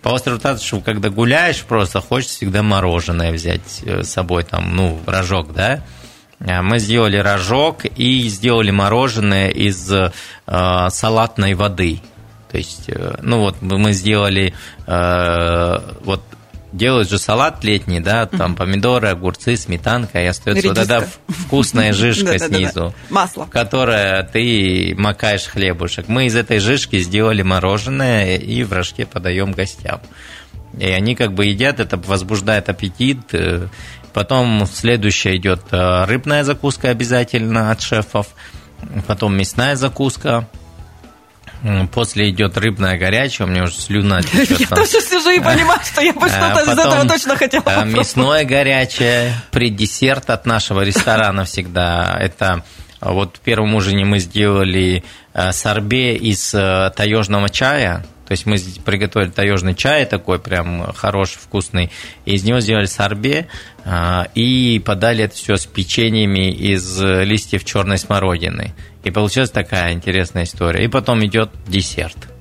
По 0.00 0.10
острову 0.10 0.38
Татышеву, 0.38 0.80
когда 0.80 1.10
гуляешь, 1.10 1.60
просто 1.62 2.00
хочешь 2.00 2.30
всегда 2.30 2.62
мороженое 2.62 3.32
взять 3.32 3.82
э, 3.84 4.02
с 4.02 4.10
собой, 4.10 4.44
там, 4.44 4.74
ну, 4.74 4.98
рожок, 5.06 5.52
да? 5.52 5.84
А 6.40 6.62
мы 6.62 6.78
сделали 6.78 7.18
рожок 7.18 7.84
и 7.84 8.28
сделали 8.28 8.70
мороженое 8.70 9.50
из 9.50 9.92
э, 9.92 10.10
салатной 10.46 11.52
воды. 11.52 12.00
То 12.50 12.58
есть, 12.58 12.84
э, 12.88 13.16
ну 13.22 13.40
вот 13.40 13.60
мы 13.60 13.92
сделали 13.92 14.54
э, 14.86 15.78
вот 16.02 16.22
делают 16.72 17.08
же 17.08 17.18
салат 17.18 17.64
летний, 17.64 18.00
да, 18.00 18.26
там 18.26 18.54
помидоры, 18.54 19.08
огурцы, 19.08 19.56
сметанка, 19.56 20.20
и 20.20 20.26
остается 20.26 20.68
вот 20.68 20.78
эта 20.78 21.08
вкусная 21.28 21.92
жижка 21.92 22.38
снизу. 22.38 22.94
Масло. 23.10 23.46
Которое 23.50 24.22
ты 24.22 24.94
макаешь 24.96 25.46
хлебушек. 25.46 26.08
Мы 26.08 26.26
из 26.26 26.36
этой 26.36 26.58
жижки 26.58 26.98
сделали 26.98 27.42
мороженое 27.42 28.36
и 28.36 28.62
в 28.64 28.72
рожке 28.72 29.06
подаем 29.06 29.52
гостям. 29.52 30.00
И 30.78 30.86
они 30.86 31.14
как 31.14 31.32
бы 31.32 31.46
едят, 31.46 31.80
это 31.80 31.96
возбуждает 31.96 32.68
аппетит. 32.68 33.20
Потом 34.12 34.66
следующая 34.66 35.36
идет 35.36 35.62
э, 35.70 36.04
рыбная 36.04 36.44
закуска 36.44 36.90
обязательно 36.90 37.70
от 37.70 37.80
шефов. 37.80 38.28
Потом 39.06 39.36
мясная 39.36 39.76
закуска, 39.76 40.48
После 41.92 42.30
идет 42.30 42.56
рыбная 42.56 42.96
горячая, 42.98 43.46
у 43.46 43.50
меня 43.50 43.64
уже 43.64 43.74
слюна 43.74 44.22
течет. 44.22 44.60
Я 44.60 44.66
тоже 44.68 45.00
сижу 45.00 45.30
и 45.30 45.40
понимаю, 45.40 45.80
что 45.84 46.00
я 46.00 46.12
бы 46.12 46.26
а 46.26 46.28
что-то 46.28 46.72
из 46.72 46.78
этого 46.78 47.08
точно 47.08 47.36
хотела 47.36 47.64
а, 47.66 47.84
Мясное 47.84 48.44
горячее, 48.44 49.34
преддесерт 49.50 50.30
от 50.30 50.46
нашего 50.46 50.82
ресторана 50.82 51.44
всегда. 51.44 52.16
Это 52.20 52.62
вот 53.00 53.36
в 53.36 53.40
первом 53.40 53.74
ужине 53.74 54.04
мы 54.04 54.18
сделали 54.18 55.04
сорбе 55.52 56.16
из 56.16 56.52
э, 56.54 56.90
таежного 56.96 57.48
чая, 57.48 58.04
то 58.28 58.32
есть 58.32 58.44
мы 58.44 58.58
приготовили 58.84 59.30
таежный 59.30 59.74
чай 59.74 60.04
такой 60.04 60.38
прям 60.38 60.92
хороший, 60.92 61.38
вкусный, 61.38 61.90
и 62.26 62.34
из 62.34 62.44
него 62.44 62.60
сделали 62.60 62.84
сорбе 62.84 63.48
э, 63.84 64.24
и 64.34 64.82
подали 64.84 65.24
это 65.24 65.34
все 65.34 65.56
с 65.56 65.64
печеньями 65.64 66.52
из 66.52 67.00
листьев 67.00 67.64
черной 67.64 67.96
смородины. 67.96 68.74
И 69.02 69.10
получилась 69.10 69.50
такая 69.50 69.94
интересная 69.94 70.44
история. 70.44 70.84
И 70.84 70.88
потом 70.88 71.24
идет 71.24 71.50
десерт. 71.66 72.37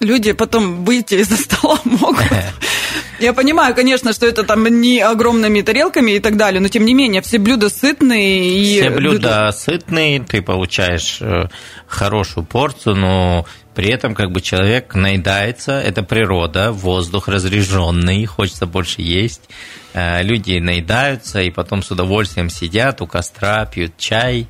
Люди 0.00 0.32
потом 0.32 0.84
выйти 0.84 1.14
из-за 1.16 1.36
стола 1.36 1.78
могут. 1.84 2.24
Я 3.20 3.34
понимаю, 3.34 3.74
конечно, 3.74 4.14
что 4.14 4.26
это 4.26 4.44
там 4.44 4.66
не 4.66 5.00
огромными 5.00 5.60
тарелками 5.60 6.12
и 6.12 6.20
так 6.20 6.38
далее, 6.38 6.60
но 6.60 6.68
тем 6.68 6.86
не 6.86 6.94
менее, 6.94 7.20
все 7.20 7.38
блюда 7.38 7.68
сытные. 7.68 8.58
И 8.58 8.80
все 8.80 8.90
блюда, 8.90 9.10
блюда 9.10 9.52
сытные, 9.52 10.20
ты 10.20 10.40
получаешь 10.40 11.18
э, 11.20 11.48
хорошую 11.86 12.46
порцию, 12.46 12.96
но 12.96 13.46
при 13.74 13.88
этом 13.88 14.14
как 14.14 14.30
бы 14.32 14.40
человек 14.40 14.94
наедается, 14.94 15.72
это 15.72 16.02
природа, 16.02 16.72
воздух 16.72 17.28
разреженный, 17.28 18.24
хочется 18.24 18.64
больше 18.64 19.02
есть. 19.02 19.50
Э, 19.92 20.22
люди 20.22 20.58
наедаются 20.58 21.42
и 21.42 21.50
потом 21.50 21.82
с 21.82 21.90
удовольствием 21.90 22.48
сидят 22.48 23.02
у 23.02 23.06
костра, 23.06 23.66
пьют 23.66 23.98
чай, 23.98 24.46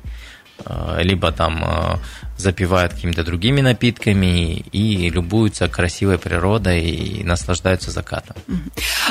э, 0.65 1.01
либо 1.03 1.33
там 1.33 1.99
запивают 2.41 2.93
какими-то 2.93 3.23
другими 3.23 3.61
напитками 3.61 4.65
и 4.71 5.09
любуются 5.09 5.67
красивой 5.67 6.17
природой 6.17 6.81
и 6.81 7.23
наслаждаются 7.23 7.91
закатом. 7.91 8.35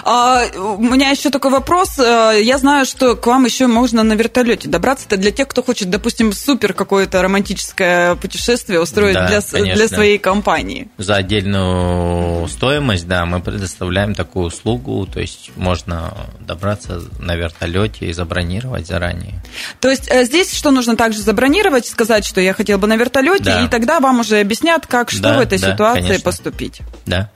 А, 0.05 0.45
у 0.57 0.83
меня 0.83 1.11
еще 1.11 1.31
такой 1.31 1.51
вопрос. 1.51 1.99
Э, 1.99 2.39
я 2.43 2.59
знаю, 2.59 2.85
что 2.85 3.17
к 3.17 3.27
вам 3.27 3.45
еще 3.45 3.67
можно 3.67 4.03
на 4.03 4.15
вертолете 4.15 4.69
добраться. 4.69 5.07
Это 5.07 5.17
для 5.17 5.31
тех, 5.31 5.49
кто 5.49 5.63
хочет, 5.63 5.91
допустим, 5.91 6.33
супер 6.33 6.75
какое-то 6.75 7.23
романтическое 7.23 8.15
путешествие 8.17 8.81
устроить 8.81 9.15
да, 9.15 9.29
для, 9.29 9.75
для 9.75 9.89
своей 9.89 10.19
компании. 10.19 10.89
За 10.99 11.17
отдельную 11.17 12.49
стоимость, 12.49 13.07
да, 13.07 13.25
мы 13.25 13.41
предоставляем 13.41 14.15
такую 14.15 14.47
услугу. 14.47 15.07
То 15.07 15.21
есть 15.21 15.51
можно 15.57 16.15
добраться 16.41 17.03
на 17.19 17.37
вертолете 17.37 18.07
и 18.07 18.13
забронировать 18.13 18.87
заранее. 18.87 19.43
То 19.81 19.89
есть 19.89 20.09
э, 20.11 20.25
здесь 20.25 20.53
что 20.55 20.71
нужно 20.71 20.97
также 20.97 21.21
забронировать, 21.21 21.87
сказать, 21.87 22.25
что 22.25 22.41
я 22.41 22.53
хотел 22.53 22.79
бы 22.79 22.87
на 22.87 22.97
вертолете 22.97 23.20
вертолете, 23.21 23.45
да. 23.45 23.65
и 23.65 23.69
тогда 23.69 24.01
вам 24.01 24.21
уже 24.21 24.41
объяснят, 24.41 24.87
как 24.87 25.11
что 25.11 25.23
да, 25.23 25.39
в 25.39 25.41
этой 25.41 25.59
да, 25.59 25.73
ситуации 25.73 26.03
конечно. 26.03 26.25
поступить. 26.25 26.81
Да. 27.07 27.31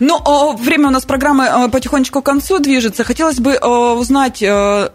Ну, 0.00 0.56
время 0.56 0.88
у 0.88 0.90
нас 0.90 1.04
программы 1.04 1.44
э, 1.44 1.68
потихонечку 1.68 2.22
к 2.22 2.24
концу 2.24 2.58
движется. 2.58 3.04
Хотелось 3.04 3.40
бы 3.40 3.52
э, 3.52 3.66
узнать 3.66 4.42
э, 4.42 4.90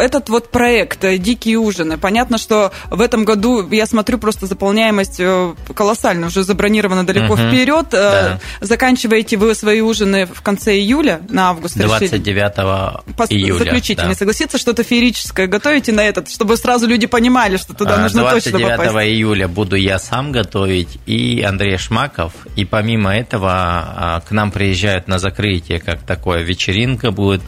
этот 0.00 0.28
вот 0.28 0.50
проект 0.50 1.04
э, 1.04 1.18
«Дикие 1.18 1.58
ужины», 1.58 1.98
понятно, 1.98 2.38
что 2.38 2.72
в 2.90 3.00
этом 3.00 3.24
году, 3.24 3.68
я 3.70 3.86
смотрю, 3.86 4.18
просто 4.18 4.46
заполняемость 4.46 5.20
э, 5.20 5.54
колоссальная, 5.74 6.28
уже 6.28 6.42
забронирована 6.42 7.06
далеко 7.06 7.34
угу, 7.34 7.42
вперед. 7.42 7.86
Э, 7.92 7.92
да. 7.92 8.40
Заканчиваете 8.60 9.36
вы 9.36 9.54
свои 9.54 9.80
ужины 9.80 10.26
в 10.26 10.42
конце 10.42 10.78
июля, 10.78 11.20
на 11.28 11.50
август 11.50 11.76
29 11.76 13.30
июля. 13.30 13.58
Заключительный. 13.58 14.10
Да. 14.10 14.18
Согласиться, 14.18 14.58
что-то 14.58 14.82
феерическое 14.82 15.46
готовите 15.46 15.92
на 15.92 16.00
этот, 16.00 16.30
чтобы 16.30 16.56
сразу 16.56 16.86
люди 16.86 17.06
понимали, 17.06 17.56
что 17.56 17.74
туда 17.74 17.96
а, 17.96 17.98
нужно 17.98 18.22
точно 18.22 18.58
попасть? 18.58 18.92
29 18.92 19.14
июля 19.14 19.48
буду 19.48 19.76
я 19.76 19.98
сам 19.98 20.32
готовить 20.32 20.98
и 21.06 21.42
Андрей 21.42 21.76
Шмаков. 21.78 22.32
И 22.56 22.64
помимо 22.64 23.14
этого 23.14 23.50
а, 23.52 24.20
к 24.26 24.30
нам 24.30 24.50
приезжают 24.50 25.08
на 25.08 25.18
закрытие, 25.18 25.80
как 25.80 26.02
такое 26.02 26.42
вечеринка 26.42 27.10
будет, 27.10 27.42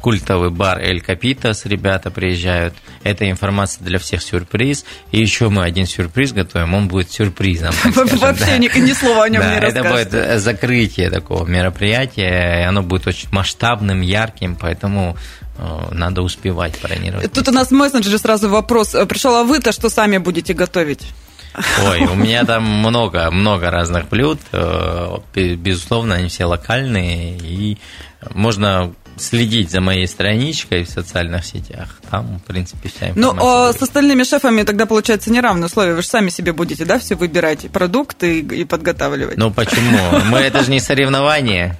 культовый 0.00 0.50
бар 0.50 0.78
«Эль 0.78 1.00
Капитас», 1.00 1.64
ребята 1.70 2.10
приезжают. 2.10 2.74
Это 3.02 3.30
информация 3.30 3.82
для 3.84 3.98
всех 3.98 4.22
сюрприз. 4.22 4.84
И 5.12 5.20
еще 5.20 5.48
мы 5.48 5.64
один 5.64 5.86
сюрприз 5.86 6.32
готовим, 6.32 6.74
он 6.74 6.88
будет 6.88 7.10
сюрпризом. 7.10 7.72
Вообще 7.84 8.58
ни 8.58 8.92
слова 8.92 9.24
о 9.24 9.28
нем 9.28 9.42
не 9.42 9.56
Это 9.56 9.82
будет 9.82 10.12
э, 10.12 10.38
закрытие 10.38 11.10
такого 11.10 11.46
мероприятия, 11.46 12.62
и 12.62 12.64
оно 12.64 12.82
будет 12.82 13.06
очень 13.06 13.28
масштабным, 13.30 14.00
ярким, 14.00 14.56
поэтому 14.56 15.16
э, 15.56 15.88
надо 15.92 16.22
успевать 16.22 16.74
бронировать. 16.82 17.32
Тут 17.32 17.48
у 17.48 17.52
нас 17.52 17.68
в 17.68 17.72
мессенджере 17.72 18.18
сразу 18.18 18.48
вопрос 18.48 18.94
э, 18.94 19.06
пришел, 19.06 19.34
а 19.36 19.44
вы-то 19.44 19.72
что 19.72 19.88
сами 19.88 20.18
будете 20.18 20.52
готовить? 20.52 21.06
Ой, 21.84 22.00
у 22.00 22.14
меня 22.14 22.44
там 22.46 22.64
много, 22.64 23.30
много 23.30 23.70
разных 23.70 24.08
блюд. 24.08 24.40
Безусловно, 25.34 26.16
они 26.16 26.28
все 26.28 26.44
локальные, 26.44 27.38
и 27.38 27.78
можно 28.34 28.92
следить 29.22 29.70
за 29.70 29.80
моей 29.80 30.06
страничкой 30.06 30.84
в 30.84 30.90
социальных 30.90 31.44
сетях. 31.44 32.00
Там, 32.10 32.38
в 32.38 32.42
принципе, 32.42 32.88
вся 32.88 33.10
информация. 33.10 33.40
Ну, 33.40 33.46
а 33.46 33.72
с 33.72 33.82
остальными 33.82 34.24
шефами 34.24 34.62
тогда 34.62 34.86
получается 34.86 35.30
неравные 35.30 35.66
условия. 35.66 35.94
Вы 35.94 36.02
же 36.02 36.08
сами 36.08 36.30
себе 36.30 36.52
будете, 36.52 36.84
да, 36.84 36.98
все 36.98 37.14
выбирать 37.14 37.70
продукты 37.70 38.40
и 38.40 38.64
подготавливать. 38.64 39.36
Ну, 39.36 39.50
почему? 39.50 39.98
Мы 40.26 40.38
это 40.38 40.62
же 40.62 40.70
не 40.70 40.80
соревнование. 40.80 41.78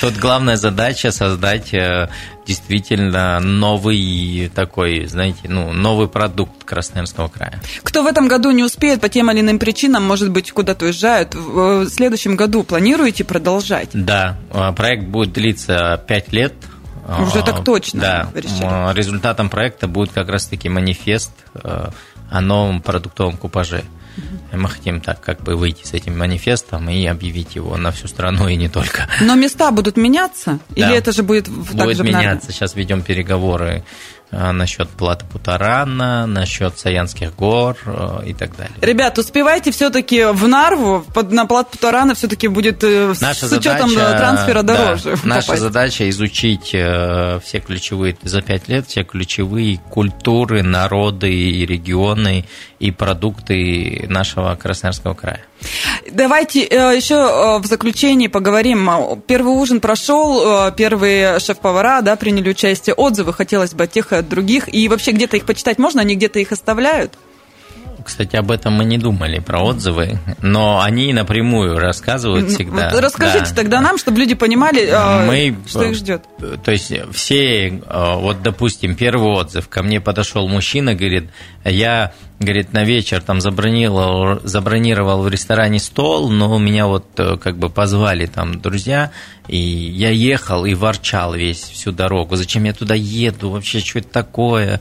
Тут 0.00 0.16
главная 0.16 0.56
задача 0.56 1.12
создать 1.12 1.72
э, 1.72 2.08
действительно 2.46 3.38
новый 3.40 4.50
такой, 4.54 5.06
знаете, 5.06 5.40
ну, 5.44 5.72
новый 5.72 6.08
продукт 6.08 6.64
Красноярского 6.64 7.28
края. 7.28 7.60
Кто 7.82 8.02
в 8.02 8.06
этом 8.06 8.28
году 8.28 8.50
не 8.50 8.64
успеет 8.64 9.00
по 9.00 9.08
тем 9.08 9.30
или 9.30 9.40
иным 9.40 9.58
причинам, 9.58 10.04
может 10.04 10.30
быть, 10.30 10.50
куда-то 10.52 10.86
уезжают, 10.86 11.34
в 11.34 11.88
следующем 11.88 12.36
году 12.36 12.64
планируете 12.64 13.24
продолжать? 13.24 13.90
Да, 13.92 14.36
проект 14.76 15.04
будет 15.04 15.32
длиться 15.32 16.02
5 16.06 16.32
лет. 16.32 16.54
Уже 17.20 17.42
так 17.42 17.64
точно. 17.64 18.00
Да, 18.00 18.28
решили. 18.34 18.94
результатом 18.94 19.48
проекта 19.48 19.88
будет 19.88 20.12
как 20.12 20.28
раз-таки 20.28 20.68
манифест 20.68 21.32
э, 21.54 21.88
о 22.30 22.40
новом 22.40 22.82
продуктовом 22.82 23.38
купаже. 23.38 23.84
Мы 24.52 24.68
хотим 24.68 25.00
так 25.00 25.20
как 25.20 25.42
бы 25.42 25.56
выйти 25.56 25.84
с 25.84 25.92
этим 25.94 26.18
манифестом 26.18 26.88
и 26.88 27.06
объявить 27.06 27.54
его 27.54 27.76
на 27.76 27.90
всю 27.90 28.08
страну 28.08 28.48
и 28.48 28.56
не 28.56 28.68
только. 28.68 29.08
Но 29.20 29.34
места 29.34 29.70
будут 29.70 29.96
меняться? 29.96 30.58
Да. 30.70 30.74
Или 30.74 30.96
это 30.96 31.12
же 31.12 31.22
будет... 31.22 31.48
Будет 31.48 32.00
меняться. 32.00 32.52
Сейчас 32.52 32.74
ведем 32.74 33.02
переговоры 33.02 33.84
насчет 34.30 34.88
Плата 34.90 35.24
Путарана, 35.24 36.26
насчет 36.26 36.78
Саянских 36.78 37.34
гор 37.34 37.76
э, 37.86 38.26
и 38.26 38.34
так 38.34 38.56
далее. 38.56 38.74
Ребят, 38.80 39.18
успевайте 39.18 39.70
все-таки 39.70 40.24
в 40.24 40.46
Нарву, 40.46 41.04
на 41.30 41.46
Плат 41.46 41.70
Путарана 41.70 42.14
все-таки 42.14 42.48
будет 42.48 42.84
э, 42.84 43.14
наша 43.20 43.48
с 43.48 43.52
учетом 43.52 43.90
задача, 43.90 44.18
трансфера 44.18 44.62
дороже. 44.62 45.16
Да, 45.16 45.20
наша 45.24 45.56
задача 45.56 46.08
изучить 46.10 46.70
э, 46.74 47.40
все 47.42 47.60
ключевые, 47.60 48.16
за 48.22 48.42
пять 48.42 48.68
лет, 48.68 48.86
все 48.86 49.04
ключевые 49.04 49.78
культуры, 49.90 50.62
народы 50.62 51.32
и 51.32 51.64
регионы 51.64 52.44
и 52.78 52.90
продукты 52.90 54.06
нашего 54.08 54.54
Красноярского 54.56 55.14
края. 55.14 55.44
Давайте 56.10 56.62
еще 56.62 57.58
в 57.58 57.66
заключении 57.66 58.28
поговорим. 58.28 58.88
Первый 59.26 59.54
ужин 59.54 59.80
прошел, 59.80 60.70
первые 60.72 61.40
шеф-повара 61.40 62.00
да, 62.00 62.16
приняли 62.16 62.50
участие. 62.50 62.94
Отзывы 62.94 63.32
хотелось 63.32 63.74
бы 63.74 63.84
от 63.84 63.92
тех 63.92 64.12
от 64.12 64.28
других? 64.28 64.72
И 64.72 64.88
вообще 64.88 65.12
где-то 65.12 65.36
их 65.36 65.44
почитать 65.44 65.78
можно? 65.78 66.00
Они 66.00 66.14
где-то 66.14 66.38
их 66.38 66.52
оставляют? 66.52 67.18
Кстати, 68.04 68.36
об 68.36 68.50
этом 68.50 68.72
мы 68.72 68.86
не 68.86 68.96
думали, 68.96 69.38
про 69.38 69.60
отзывы, 69.60 70.18
но 70.40 70.80
они 70.80 71.12
напрямую 71.12 71.78
рассказывают 71.78 72.48
всегда. 72.48 72.88
Вот 72.90 73.02
расскажите 73.02 73.50
да. 73.50 73.54
тогда 73.54 73.80
нам, 73.82 73.98
чтобы 73.98 74.20
люди 74.20 74.34
понимали, 74.34 74.90
мы, 75.26 75.58
что 75.66 75.82
их 75.82 75.94
ждет. 75.94 76.22
То 76.64 76.70
есть 76.70 76.90
все, 77.12 77.82
вот 77.90 78.40
допустим, 78.42 78.94
первый 78.94 79.28
отзыв, 79.28 79.68
ко 79.68 79.82
мне 79.82 80.00
подошел 80.00 80.48
мужчина, 80.48 80.94
говорит, 80.94 81.28
я 81.64 82.14
говорит, 82.40 82.72
на 82.72 82.84
вечер 82.84 83.20
там 83.20 83.40
забронировал, 83.40 84.40
забронировал 84.44 85.22
в 85.22 85.28
ресторане 85.28 85.80
стол, 85.80 86.30
но 86.30 86.58
меня 86.58 86.86
вот 86.86 87.06
э, 87.18 87.36
как 87.36 87.58
бы 87.58 87.68
позвали 87.68 88.26
там 88.26 88.60
друзья, 88.60 89.10
и 89.48 89.56
я 89.56 90.10
ехал 90.10 90.64
и 90.64 90.74
ворчал 90.74 91.34
весь 91.34 91.62
всю 91.62 91.90
дорогу. 91.90 92.36
Зачем 92.36 92.64
я 92.64 92.72
туда 92.72 92.94
еду? 92.94 93.50
Вообще, 93.50 93.80
что 93.80 93.98
это 93.98 94.08
такое? 94.08 94.80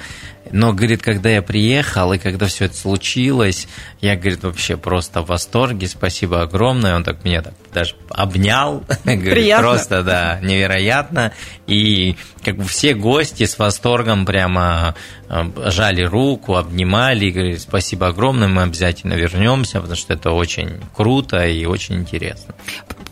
Но, 0.52 0.74
говорит, 0.74 1.02
когда 1.02 1.30
я 1.30 1.42
приехал, 1.42 2.14
и 2.14 2.20
когда 2.20 2.46
все 2.46 2.66
это 2.66 2.76
случилось, 2.76 3.68
я, 4.02 4.16
говорит, 4.16 4.44
вообще 4.44 4.78
просто 4.78 5.22
в 5.22 5.28
восторге, 5.28 5.88
спасибо 5.88 6.42
огромное. 6.42 6.96
Он 6.96 7.04
так 7.04 7.24
меня 7.26 7.42
так 7.42 7.54
даже 7.78 7.96
обнял. 8.10 8.84
говорит, 9.06 9.58
просто, 9.58 10.04
да, 10.04 10.40
невероятно. 10.42 11.34
И 11.68 12.16
как 12.44 12.58
бы 12.58 12.64
все 12.64 12.94
гости 12.94 13.46
с 13.46 13.60
восторгом 13.60 14.26
прямо 14.26 14.96
э, 15.30 15.44
жали 15.70 16.04
руку, 16.04 16.56
обнимали, 16.56 17.30
говорили, 17.30 17.58
спасибо 17.58 18.08
огромное, 18.08 18.48
мы 18.48 18.64
обязательно 18.64 19.14
вернемся, 19.14 19.80
потому 19.80 19.96
что 19.96 20.14
это 20.14 20.32
очень 20.32 20.80
круто 20.96 21.46
и 21.46 21.66
очень 21.66 21.96
интересно. 21.96 22.56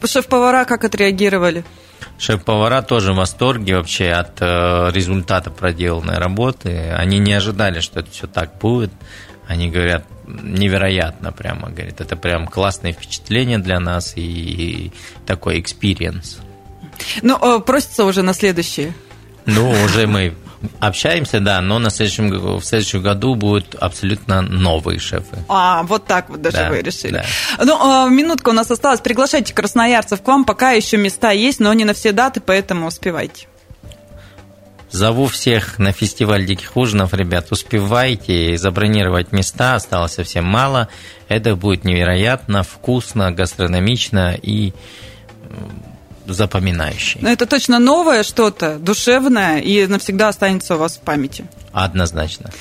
Шеф-повара 0.04 0.65
как 0.65 0.84
отреагировали? 0.84 1.63
Шеф-повара 2.17 2.82
тоже 2.82 3.13
в 3.13 3.17
восторге 3.17 3.75
вообще 3.75 4.12
от 4.12 4.41
э, 4.41 4.89
результата 4.93 5.51
проделанной 5.51 6.17
работы. 6.17 6.91
Они 6.97 7.19
не 7.19 7.34
ожидали, 7.34 7.82
что 7.82 7.99
это 7.99 8.10
все 8.10 8.28
так 8.28 8.58
будет. 8.58 8.91
Они 9.47 9.69
говорят, 9.69 10.06
невероятно 10.27 11.31
прямо, 11.31 11.69
говорит, 11.69 12.01
это 12.01 12.15
прям 12.15 12.47
классное 12.47 12.93
впечатление 12.93 13.57
для 13.57 13.79
нас 13.79 14.13
и 14.15 14.91
такой 15.25 15.59
experience. 15.59 16.39
Ну, 17.21 17.57
э, 17.57 17.59
просится 17.59 18.05
уже 18.05 18.21
на 18.21 18.33
следующее. 18.33 18.93
Ну, 19.45 19.69
уже 19.69 20.07
мы 20.07 20.33
Общаемся, 20.79 21.39
да, 21.39 21.61
но 21.61 21.79
на 21.79 21.89
следующем, 21.89 22.59
в 22.59 22.63
следующем 22.63 23.01
году 23.01 23.35
будут 23.35 23.75
абсолютно 23.75 24.41
новые 24.41 24.99
шефы. 24.99 25.38
А, 25.47 25.83
вот 25.83 26.05
так 26.05 26.29
вот 26.29 26.41
даже 26.41 26.57
да, 26.57 26.69
вы 26.69 26.81
решили. 26.81 27.23
Да. 27.57 27.63
Ну, 27.63 27.77
а, 27.79 28.09
минутка 28.09 28.49
у 28.49 28.53
нас 28.53 28.71
осталась. 28.71 28.99
Приглашайте 28.99 29.53
красноярцев 29.53 30.21
к 30.21 30.27
вам. 30.27 30.45
Пока 30.45 30.71
еще 30.71 30.97
места 30.97 31.31
есть, 31.31 31.59
но 31.59 31.73
не 31.73 31.85
на 31.85 31.93
все 31.93 32.11
даты, 32.11 32.41
поэтому 32.41 32.88
успевайте. 32.88 33.47
Зову 34.95 35.25
всех 35.25 35.77
на 35.77 35.91
фестиваль 35.91 36.45
диких 36.45 36.77
ужинов, 36.77 37.13
ребят, 37.13 37.51
успевайте 37.51 38.58
забронировать 38.58 39.34
места, 39.34 39.75
осталось 39.75 40.13
совсем 40.13 40.45
мало. 40.45 40.88
Это 41.27 41.58
будет 41.58 41.84
невероятно 41.84 42.63
вкусно, 42.63 43.29
гастрономично 43.34 44.39
и 44.41 44.71
запоминающий. 46.27 47.19
Но 47.21 47.29
это 47.29 47.45
точно 47.45 47.79
новое 47.79 48.23
что-то, 48.23 48.77
душевное, 48.77 49.59
и 49.59 49.85
навсегда 49.88 50.29
останется 50.29 50.75
у 50.75 50.77
вас 50.79 50.97
в 50.97 50.99
памяти. 50.99 51.45
Однозначно. 51.75 52.51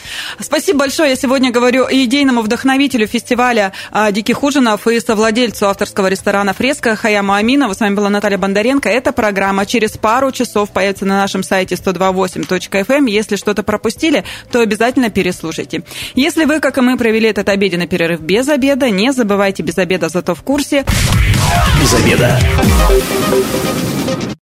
Спасибо 0.41 0.81
большое. 0.81 1.11
Я 1.11 1.17
сегодня 1.17 1.53
говорю 1.53 1.87
идейному 1.89 2.43
вдохновителю 2.43 3.07
фестиваля 3.07 3.73
а, 3.93 4.11
«Диких 4.11 4.43
ужинов» 4.43 4.89
и 4.89 4.99
совладельцу 4.99 5.69
авторского 5.69 6.09
ресторана 6.09 6.53
«Фреска» 6.53 6.97
Хаяму 6.97 7.33
Аминова. 7.33 7.75
С 7.75 7.81
вами 7.81 7.95
была 7.95 8.11
Наталья 8.11 8.39
Бондаренко. 8.39 8.89
Эта 8.89 9.13
программа 9.13 9.67
через 9.67 9.93
пару 9.93 10.33
часов 10.33 10.71
появится 10.71 11.05
на 11.05 11.17
нашем 11.17 11.45
сайте 11.45 11.77
128.fm. 11.77 12.85
Эм. 12.89 13.07
Если 13.07 13.37
что-то 13.37 13.63
пропустили, 13.63 14.25
то 14.51 14.59
обязательно 14.59 15.11
переслушайте. 15.11 15.85
Если 16.17 16.45
вы, 16.45 16.59
как 16.59 16.79
и 16.79 16.81
мы, 16.81 16.99
провели 16.99 17.29
этот 17.29 17.49
обеденный 17.49 17.87
перерыв 17.87 18.21
без 18.21 18.49
обеда, 18.49 18.91
не 18.91 19.13
забывайте 19.13 19.63
без 19.63 19.79
обеда, 19.79 20.09
зато 20.09 20.35
в 20.35 20.43
курсе. 20.43 20.85
Без 21.81 21.95
обеда. 21.95 22.39